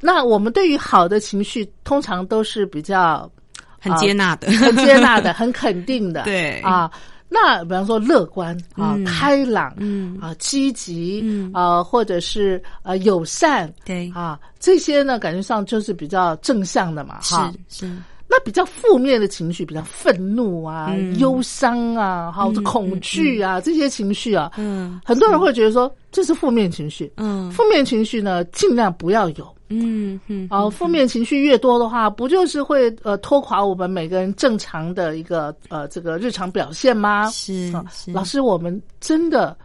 [0.00, 3.30] 那我们对于好的情绪，通常都是比较
[3.78, 6.22] 很接纳的，很接纳的，很肯定的。
[6.26, 6.90] 对啊，
[7.28, 17.88] 那比方说乐观啊、开朗，嗯啊、积极，嗯啊，或者是呃友善，对啊，这些呢，感觉上就是比较正向的嘛，哈，是。
[18.32, 37.28] 那比较负面的情绪，比较愤怒啊、忧伤啊、哈恐惧啊这些情绪啊，嗯，很多人会觉得说这是负面情绪，嗯，负面情绪呢尽量不要有，嗯嗯，啊，负面情绪越多的话，不就是会呃拖垮我们每个人正常的一个呃这个日常表现吗？
[37.30, 37.72] 是，
[38.12, 39.56] 老师，我们真的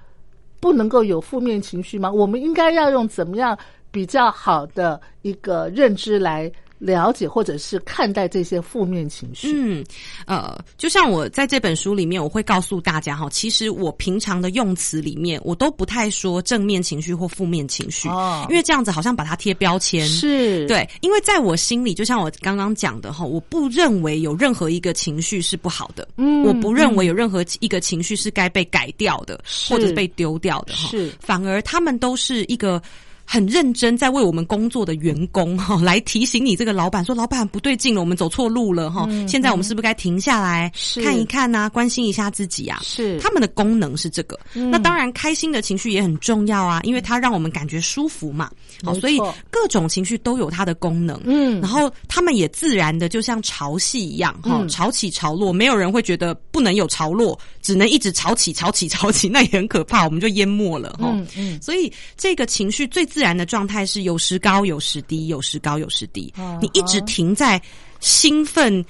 [0.59, 2.11] 不能够有负面情绪吗？
[2.11, 3.55] 我们应该要用怎么样
[3.91, 6.51] 比较好的一个认知来？
[6.85, 9.51] 了解或者是看待这些负面情绪。
[9.53, 9.83] 嗯，
[10.27, 20.07] 呃，就像我在这本书里面，我会告诉大家哈，其实我平常的用词里面，我都不太说正面情绪或负面情绪，哦，因为这样子好像把它贴标签。
[20.07, 32.81] 是对，因为在我心里，就像我刚刚讲的哈，我不认为有任何一个情绪是不好的，嗯，我不认为有任何一个情绪是该被改掉的，或者被丢掉的，是，反而他们都是一个。
[33.25, 39.09] 很认真在为我们工作的员工 哈，来提醒你这个老板说：“老板不对劲了，我们走错路了哈。
[39.27, 40.71] 现在我们是不是该停下来
[41.03, 41.69] 看一看呢？
[41.73, 42.79] 关心一下自己啊？
[42.83, 44.39] 是他们的功能是这个。
[44.53, 48.49] 那当然，开心的情绪也很重要啊，因为它让我们感觉舒服嘛。
[48.83, 49.17] 好，所以
[49.49, 51.19] 各种情绪都有它的功能。
[51.25, 61.09] 嗯，然后他们也自然的就像潮汐一样哈，潮起潮落，没有人会觉得不能有潮落，只能一直潮起潮起潮起，那也很可怕，我们就淹没了哈。
[61.11, 63.03] 嗯嗯，所以这个情绪最。
[63.15, 66.33] 自然的状态是有时高有时低，有时高有时低。
[66.61, 67.61] 你一直停在
[68.01, 68.83] 兴奋、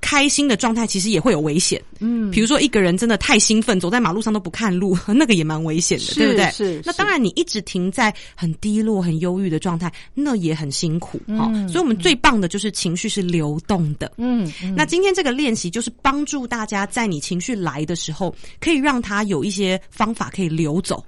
[0.00, 1.80] 开心的状态，其实也会有危险。
[2.00, 6.50] 嗯，比如说一个人真的太兴奋，走在马路上都不看路， 那个也蛮危险的，对不对？
[6.50, 6.82] 是。
[6.84, 11.20] 那当然，你一直停在很低落、很忧郁的状态，那也很辛苦。
[11.28, 14.10] 哈，所以我们最棒的就是情绪是流动的。
[14.16, 14.52] 嗯。
[14.74, 21.04] 那今天这个练习就是帮助大家在你情绪来的时候，可以让它有一些方法可以流走。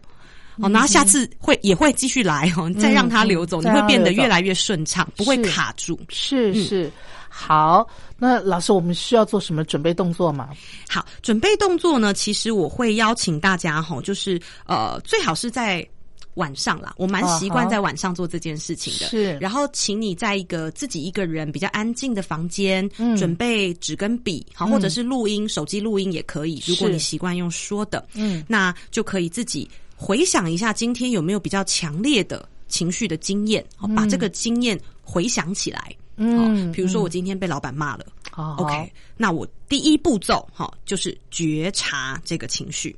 [0.56, 5.98] 哦，那下次会也会继续来哦，再让它流走，你会变得越来越顺畅，不会卡住。
[6.08, 6.90] 是是，
[7.28, 7.86] 好，
[8.18, 10.50] 那老师，我们需要做什么准备动作吗？
[10.88, 12.12] 好，准备动作呢？
[12.12, 15.86] 其实我会邀请大家哈，就是呃，最好是在
[16.34, 19.06] 晚上啦，我蛮习惯在晚上做这件事情的。
[19.06, 26.62] 是，然后请你在一个自己一个人比较安静的房间，准备纸跟笔，好，或者是录音，手机录音也可以。
[26.66, 29.68] 如果你习惯用说的，嗯，那就可以自己。
[30.00, 35.94] 回想一下今天有没有比较强烈的情绪的经验，好把这个经验回想起来。
[36.16, 42.96] 嗯，比如说我今天被老板骂了、好 o k 那我第一步骤哈就是觉察这个情绪，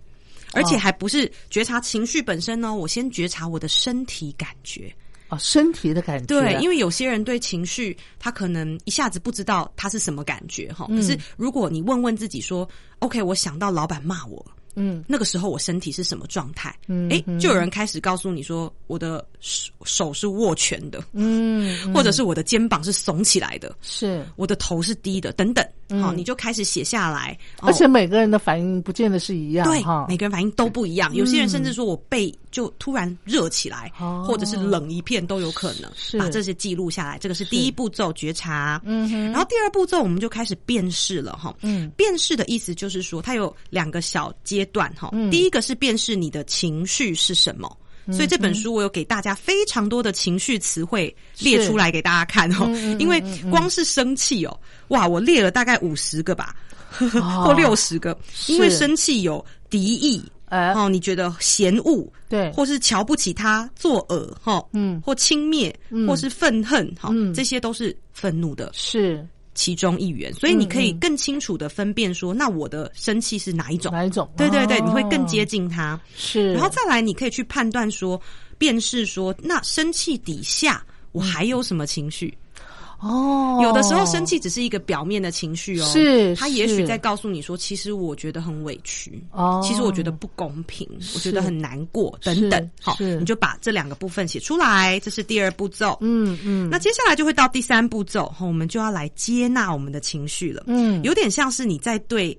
[0.52, 4.94] 而且还不是觉察情绪本身呢，我先觉察我的身体感觉。
[5.28, 10.86] 哦，身体的感觉，对，因为为有些人对情绪，他可能一下子不知道他是什么感觉哈。
[10.88, 12.68] 嗯可是如果你问问自己说
[13.00, 14.44] ，OK，我想到老板骂我，
[14.74, 16.74] 嗯那个时候我身体是什么状态？
[16.86, 25.64] 嗯诶，就有人开始告诉你说，我的手手是握拳的，嗯，或者是我的肩膀是耸起来的，是，我的头是低的，等等。
[26.00, 31.14] 好，你就开始写下来，而且每个人的反应不见得是一样，对，每个人反应都不一样。
[31.14, 35.92] 有些人甚至说我背就突然热起来，哦或者是冷一片都有可能。
[35.94, 38.80] 是把这些记录下来，这个是第一步骤觉察。
[38.86, 41.54] 嗯哼，然后第二步骤我们就开始辨识了哈。
[41.60, 45.10] 嗯辨识的意思就是说，它有两个小阶段哈。
[45.12, 45.30] 嗯。
[45.30, 47.76] 第一个是辨识你的情绪是什么。
[48.10, 56.52] 所以这本书我有给大家非常多的情绪词汇列出来给大家看哦，嗯因为光是生气哦，哇，我列了大概五十个吧，
[56.98, 69.24] 哦或六十个，因为生气有敌意，哎，哦，你觉得嫌恶，对，或是瞧不起他、作恶，哈，嗯或轻蔑，嗯或是愤恨，哈，嗯这些都是愤怒的是
[69.54, 73.92] 其中一员，所以你可以更清楚的分辨说，那我的生气是哪一种？
[73.92, 74.30] 哪一种？
[74.36, 78.20] 对对对，哦你会更接近他，是，然后再来，你可以去判断说，
[78.56, 82.36] 辨识说，那生气底下我还有什么情绪？
[83.02, 89.60] 哦，有的时候生气只是一个表面的情绪哦，是他也许在告诉你说，其实我觉得很委屈，哦。
[89.64, 92.70] 其实我觉得不公平，我觉得很难过，等等。
[92.80, 95.98] 好，你就把这两个部分写出来，这是第二步骤。
[96.00, 100.62] 嗯嗯，那接下来就会到第三步骤，哈我们就要来接纳我们的情绪了。
[100.68, 101.02] 嗯。
[101.02, 102.38] 有点像是你在对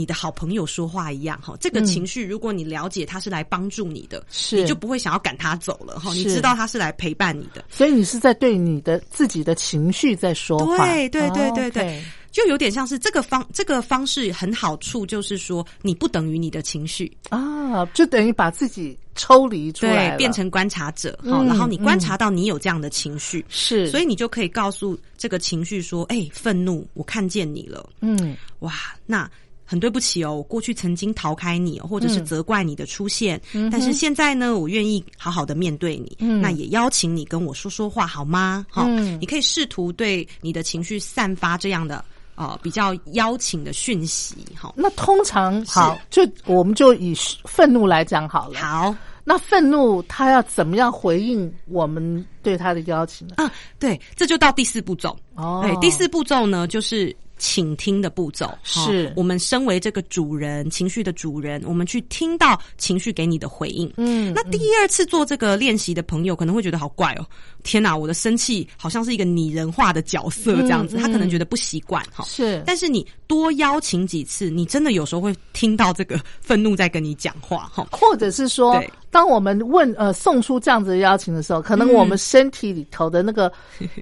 [0.00, 1.54] 你的好朋友说话一样，哈。
[1.60, 4.56] 这个情绪，如果你了解他是来帮助你的，嗯是。
[4.56, 6.10] 你就不会想要赶他走了，哈。
[6.14, 12.02] 你知道他是来陪伴你的，所以你是在对你的自己的情绪在说话，对对对对对。
[12.30, 28.36] 就有点像是这个方这个方式很好处，就是说你不等于你的情绪，啊，就等于把自己抽离出来对，变成观察者哈、嗯然后你观察到你有这样的情绪，是，所以你就可以告诉这个情绪说：“哎、愤怒，我看见你了，嗯。
[28.60, 28.72] 哇，
[29.06, 29.28] 那。”
[29.70, 36.16] 很对不起哦，我过去曾经逃开你，或者是嗯责怪你的出现，嗯但是现在呢，我愿意好好的面对你。
[36.18, 38.66] 嗯那也邀请你跟我说说话好吗？
[38.68, 42.04] 好、嗯你可以试图对你的情绪散发这样的
[42.34, 44.34] 呃比较邀请的讯息。
[44.56, 47.14] 好，那通常好，就我们就以
[47.44, 48.58] 愤怒来讲好了。
[48.58, 48.92] 好，
[49.22, 53.34] 那愤怒他要怎么样回应我们对他的邀请呢？
[53.36, 55.16] 啊，对，这就到第四步骤。
[55.36, 58.46] 哦对，第四步骤呢，就是倾听的步骤。
[58.62, 63.92] 是哦我们身为这个主人，情绪的主人，我们去听到情绪给你的回应。
[63.96, 67.26] 嗯那第二次做这个练习的朋友可能会觉得好怪哦，
[67.64, 72.22] 天哪，我的生气好像是一个拟人化的角色这样子，嗯他可能觉得不习惯哈。
[72.24, 77.88] 是，但是你多邀请几次，你真的有时候会听到这个愤怒在跟你讲话哈。
[77.90, 83.50] 或者是说对，当我们问呃送出这样子的邀请的时候，可能我们身体里头的那个、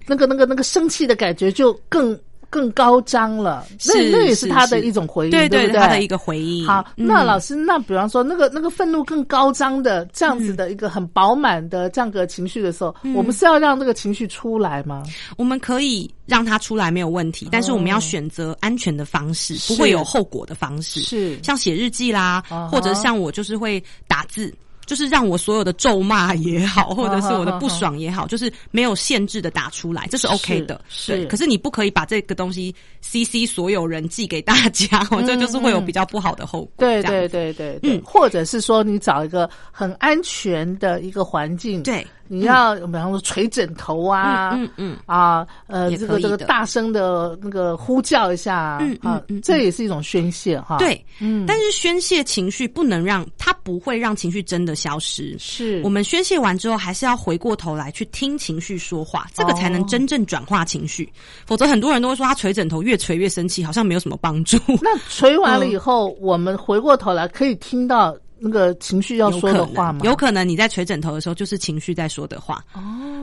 [0.07, 2.19] 那个、那个、那个生气的感觉就更
[2.51, 3.67] 更高张了。
[3.87, 5.81] 那那也是是他的一种回应，对对不对？
[5.81, 6.67] 他的一个回应。
[6.67, 15.03] 好，嗯那老师，那比方说，那个那个愤怒更高张的这样子的一个很饱满的这样个情绪的时候，嗯我们是要让这个情绪出来吗？
[15.37, 24.53] 我们可以让它出来没有问题，但是我们要选择安全的方式，是不会有后果的方式，是像写日记啦，或者像我就是会打字。
[24.89, 30.81] 就是让我所有的咒骂也好， 或者是我的不爽也好，就是没有限制的打出来，这是 OK 的。
[30.89, 31.19] 是。
[31.19, 36.73] 是可是你不可以把这个东西 CC 所有人寄给大家， 哦，这就是会有比较不好的后果。
[36.79, 38.03] 对对对对对，嗯。
[38.03, 55.37] 或者是说你找一个很安全的一个环境，对，你要比方说捶枕头啊，嗯嗯啊，呃，这个这个大声的那个呼叫一下，嗯嗯啊这也是一种宣泄哈。，对，嗯，但是宣泄情绪不能让它不会让情绪真的消失。
[55.39, 61.11] 是我们宣泄完之后，还是要回过头来去听情绪说话，这个才能真正转化情绪。
[61.47, 64.59] 否则，很多人都会说他捶枕头越捶越生气，好像没有什么帮助。
[64.83, 70.01] 那捶完了嗯以后，我们回过头来可以听到那个情绪要说的话吗？
[70.05, 72.65] 有可能你在捶枕头的时候，就是情绪在说的话。
[72.73, 72.81] 哦，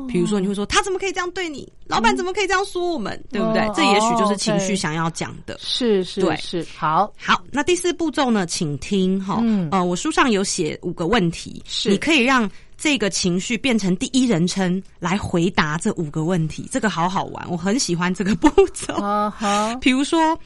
[0.08, 1.72] 比如说，你会说他怎么可以这样对你？
[1.88, 3.22] 老板怎么可以这样说我们？
[3.32, 3.74] 对不对哦？
[3.76, 5.58] 这也许就是情哦绪想要讲的。
[5.60, 9.40] 是是对是，好，好，那第四步骤呢，请听哈。
[9.42, 18.94] 嗯呃，我书上有写五个问题，是你可以让这个情绪变成第一人称来回答这五个问题，这个好好玩，我很喜欢这个步骤。
[18.96, 20.38] 啊好，比如说，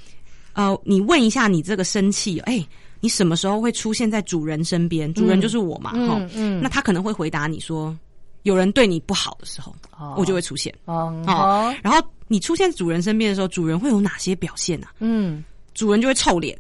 [0.54, 2.64] 呃，你问一下你这个生气，哎、
[3.02, 5.14] 你什么时候会出现在主人身边？
[5.14, 7.98] 主人就是我嘛，哈、嗯嗯那他可能会回答你说，
[8.44, 10.74] 有人对你不好的时候，哦我就会出现。
[10.86, 14.94] 哦哦，然后你出现主人身边的时候，主人会有哪些表现呢、啊？
[15.00, 15.44] 嗯
[15.76, 16.58] 主人就会臭脸，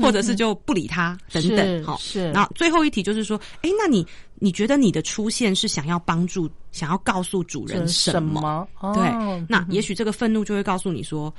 [0.00, 1.58] 或者是就不理他等等。
[1.58, 4.06] 是好，是然后最后一题就是说，哎，那你
[4.36, 8.66] 你觉得你的出现是想要帮助，想要告诉主人什什么？
[8.94, 11.34] 对，那也许这个愤怒就会告诉你说。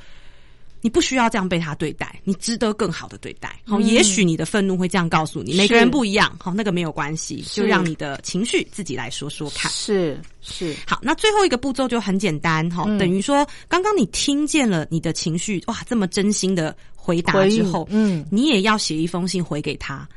[0.81, 3.59] 你不需要这样被他对待，你值得更好的对待。
[3.65, 6.35] 好、也许你的愤怒会这样告诉你，每个人不一样。
[6.39, 9.71] 好，那个没有关系，就让你的情绪自己来说说看。
[9.71, 20.07] 是是好，那最后一个步骤就很简单哈、嗯等于说刚刚你听见了你的情绪，哇，这么真心的回答之后，嗯你也要写一封信回给他。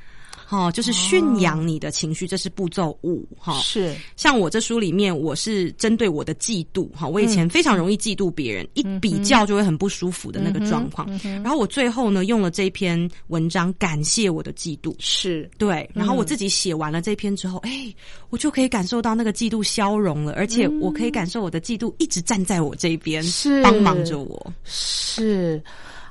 [0.52, 3.58] 哦，就是驯养你的情绪，这是步骤五哈。
[3.60, 3.96] 是。
[4.16, 11.08] 像我这书里面，我是针对我的嫉妒哈，我以前非常容易嫉妒别人，一比较就会很不舒服的那个状况。
[11.42, 15.50] 然后我最后呢，用了这篇文章感谢我的嫉妒，是。
[15.56, 17.90] 对，然后我自己写完了这篇之后，哎、
[18.28, 23.62] 我就可以感受到那个嫉妒消融了，而且我可以感受我的嫉妒一直站在我这边，是。
[23.62, 24.52] 帮忙着我。
[24.64, 25.62] 是。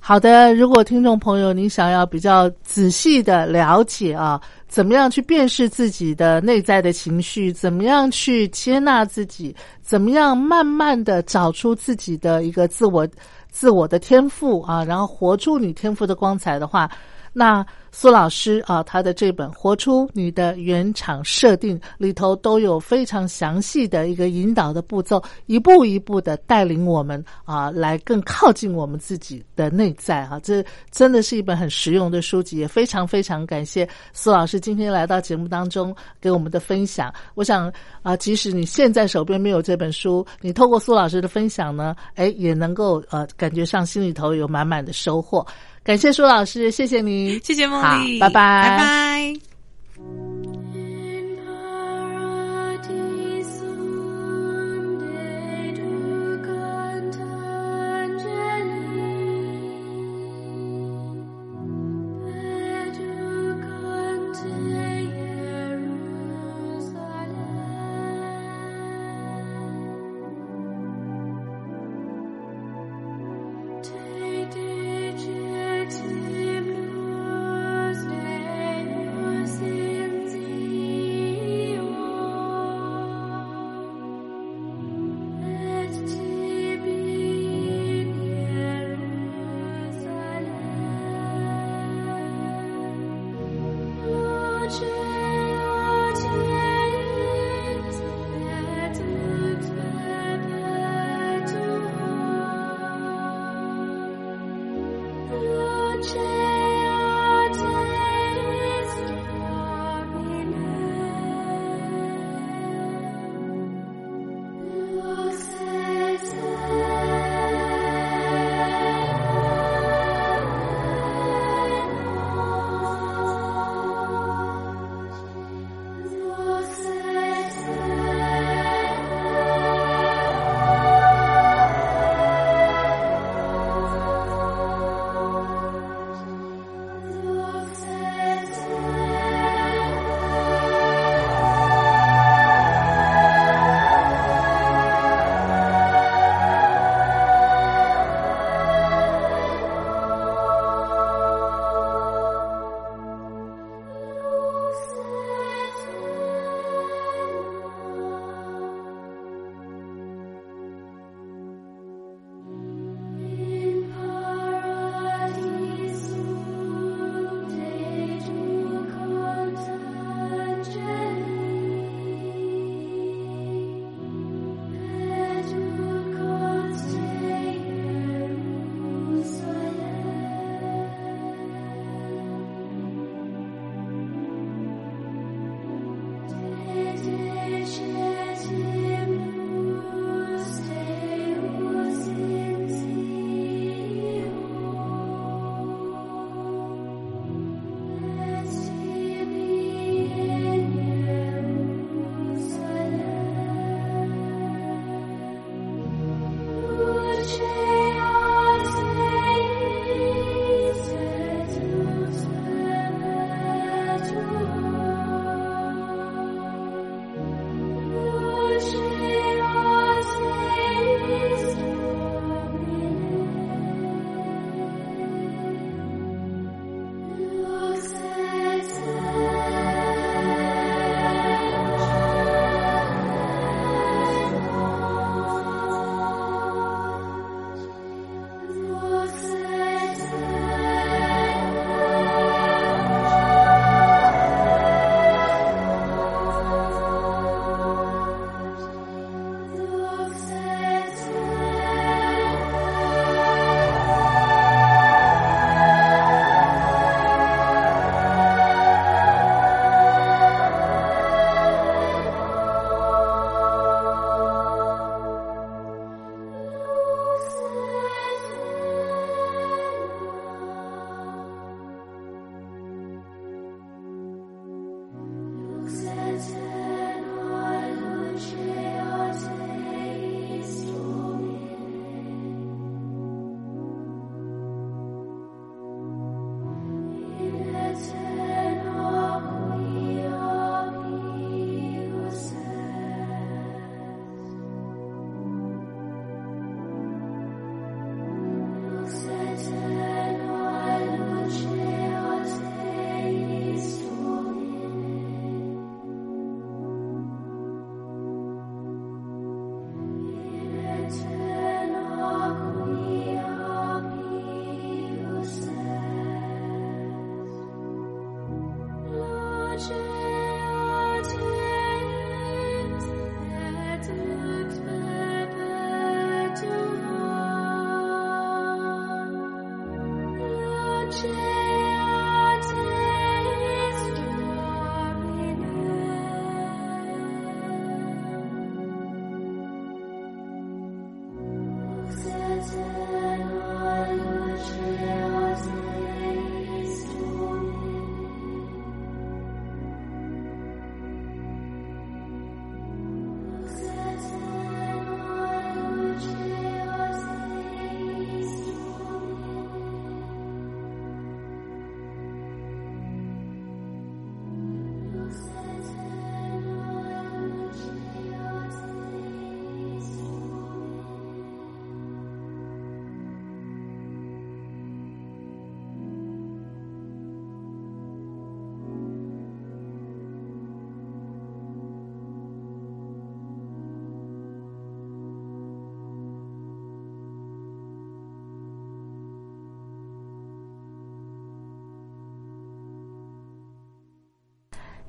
[0.03, 13.07] 好的，如果听众朋友你想要比较仔细的了解啊，怎么样去辨识自己的内在的情绪，怎么样去接纳自己，怎么样慢慢的找出自己的一个自我
[13.51, 16.89] 自我的天赋啊，然后活出你天赋的光彩的话，
[17.33, 37.13] 那苏老师啊，他的这本《活出你的原厂设定》里头都有非常详细的一个引导的步骤，一步一步的带领我们啊，来更靠近我们自己的内在哈、这真的是一本很实用的书籍，也非常非常感谢苏老师今天来到节目当中给我们的分享。
[37.35, 37.71] 我想
[38.03, 45.45] 啊，即使你现在手边没有这本书，你透过苏老师的分享呢，哎，也能够呃感觉上心里头有满满的收获。
[45.83, 48.69] 感谢舒老师，谢谢您，谢谢茉莉，好拜拜。
[48.69, 49.33] 拜拜。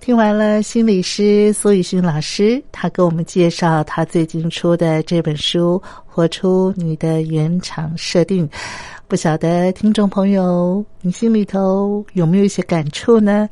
[0.02, 8.44] 听完了心理师苏雨欣老师，他给我们介绍他最近出的这本书《活出你的原厂设定》，
[9.06, 13.48] 不晓得听众朋友你心里头有没有一些感触呢？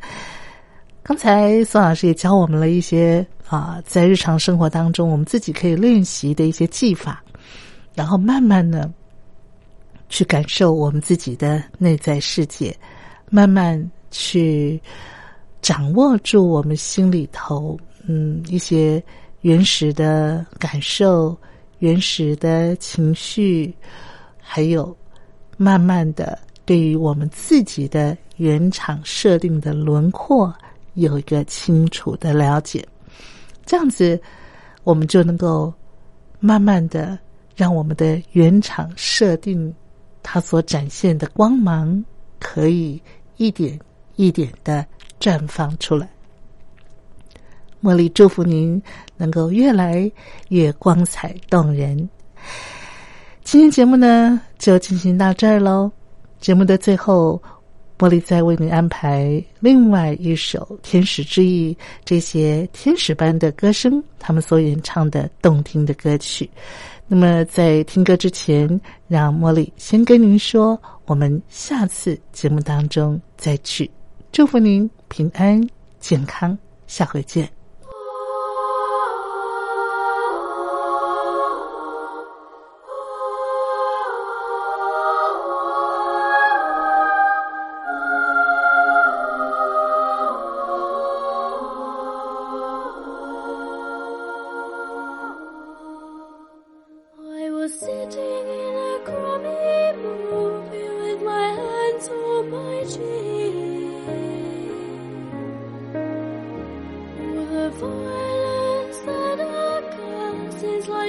[1.05, 7.23] 刚才苏老师也教我们了一些啊，在日常生活当中我们自己可以练习的一些技法，
[7.95, 8.91] 然后慢慢的
[10.09, 12.77] 去感受我们自己的内在世界，
[13.31, 14.83] 慢慢去。
[15.61, 19.03] 掌握住我们心里头，嗯，一些
[19.43, 21.37] 原始的感受、
[21.79, 23.75] 原始的情绪，
[24.39, 24.97] 还有
[25.57, 30.53] 慢慢的对于我们自己的原厂设定的轮廓
[30.95, 32.87] 有一个清楚的了解，
[33.67, 34.21] 这样子
[34.83, 35.73] 我们就能够
[36.39, 37.19] 慢慢的
[37.55, 39.73] 让我们的原厂设定
[40.23, 42.03] 它所展现的光芒，
[42.39, 43.01] 可以
[43.37, 43.79] 一点
[44.17, 44.87] 一点的。
[45.21, 46.09] 绽放出来，
[47.83, 48.83] 茉莉祝福您
[49.17, 50.11] 能够越来
[50.49, 52.09] 越光彩动人。
[53.45, 55.93] 今天节目呢就进行到这儿喽。
[56.41, 57.41] 节目的最后，
[57.99, 66.49] 茉莉再为您安排另外一首《天使之翼》，这些天使般的歌声，他们所演唱的动听的歌曲。
[67.07, 73.91] 那么在听歌之前，让茉莉先跟您说，我们下次节目当中再去。
[74.33, 75.61] 祝福您平安
[75.99, 76.57] 健康，
[76.87, 77.53] 下回见。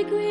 [0.04, 0.31] like we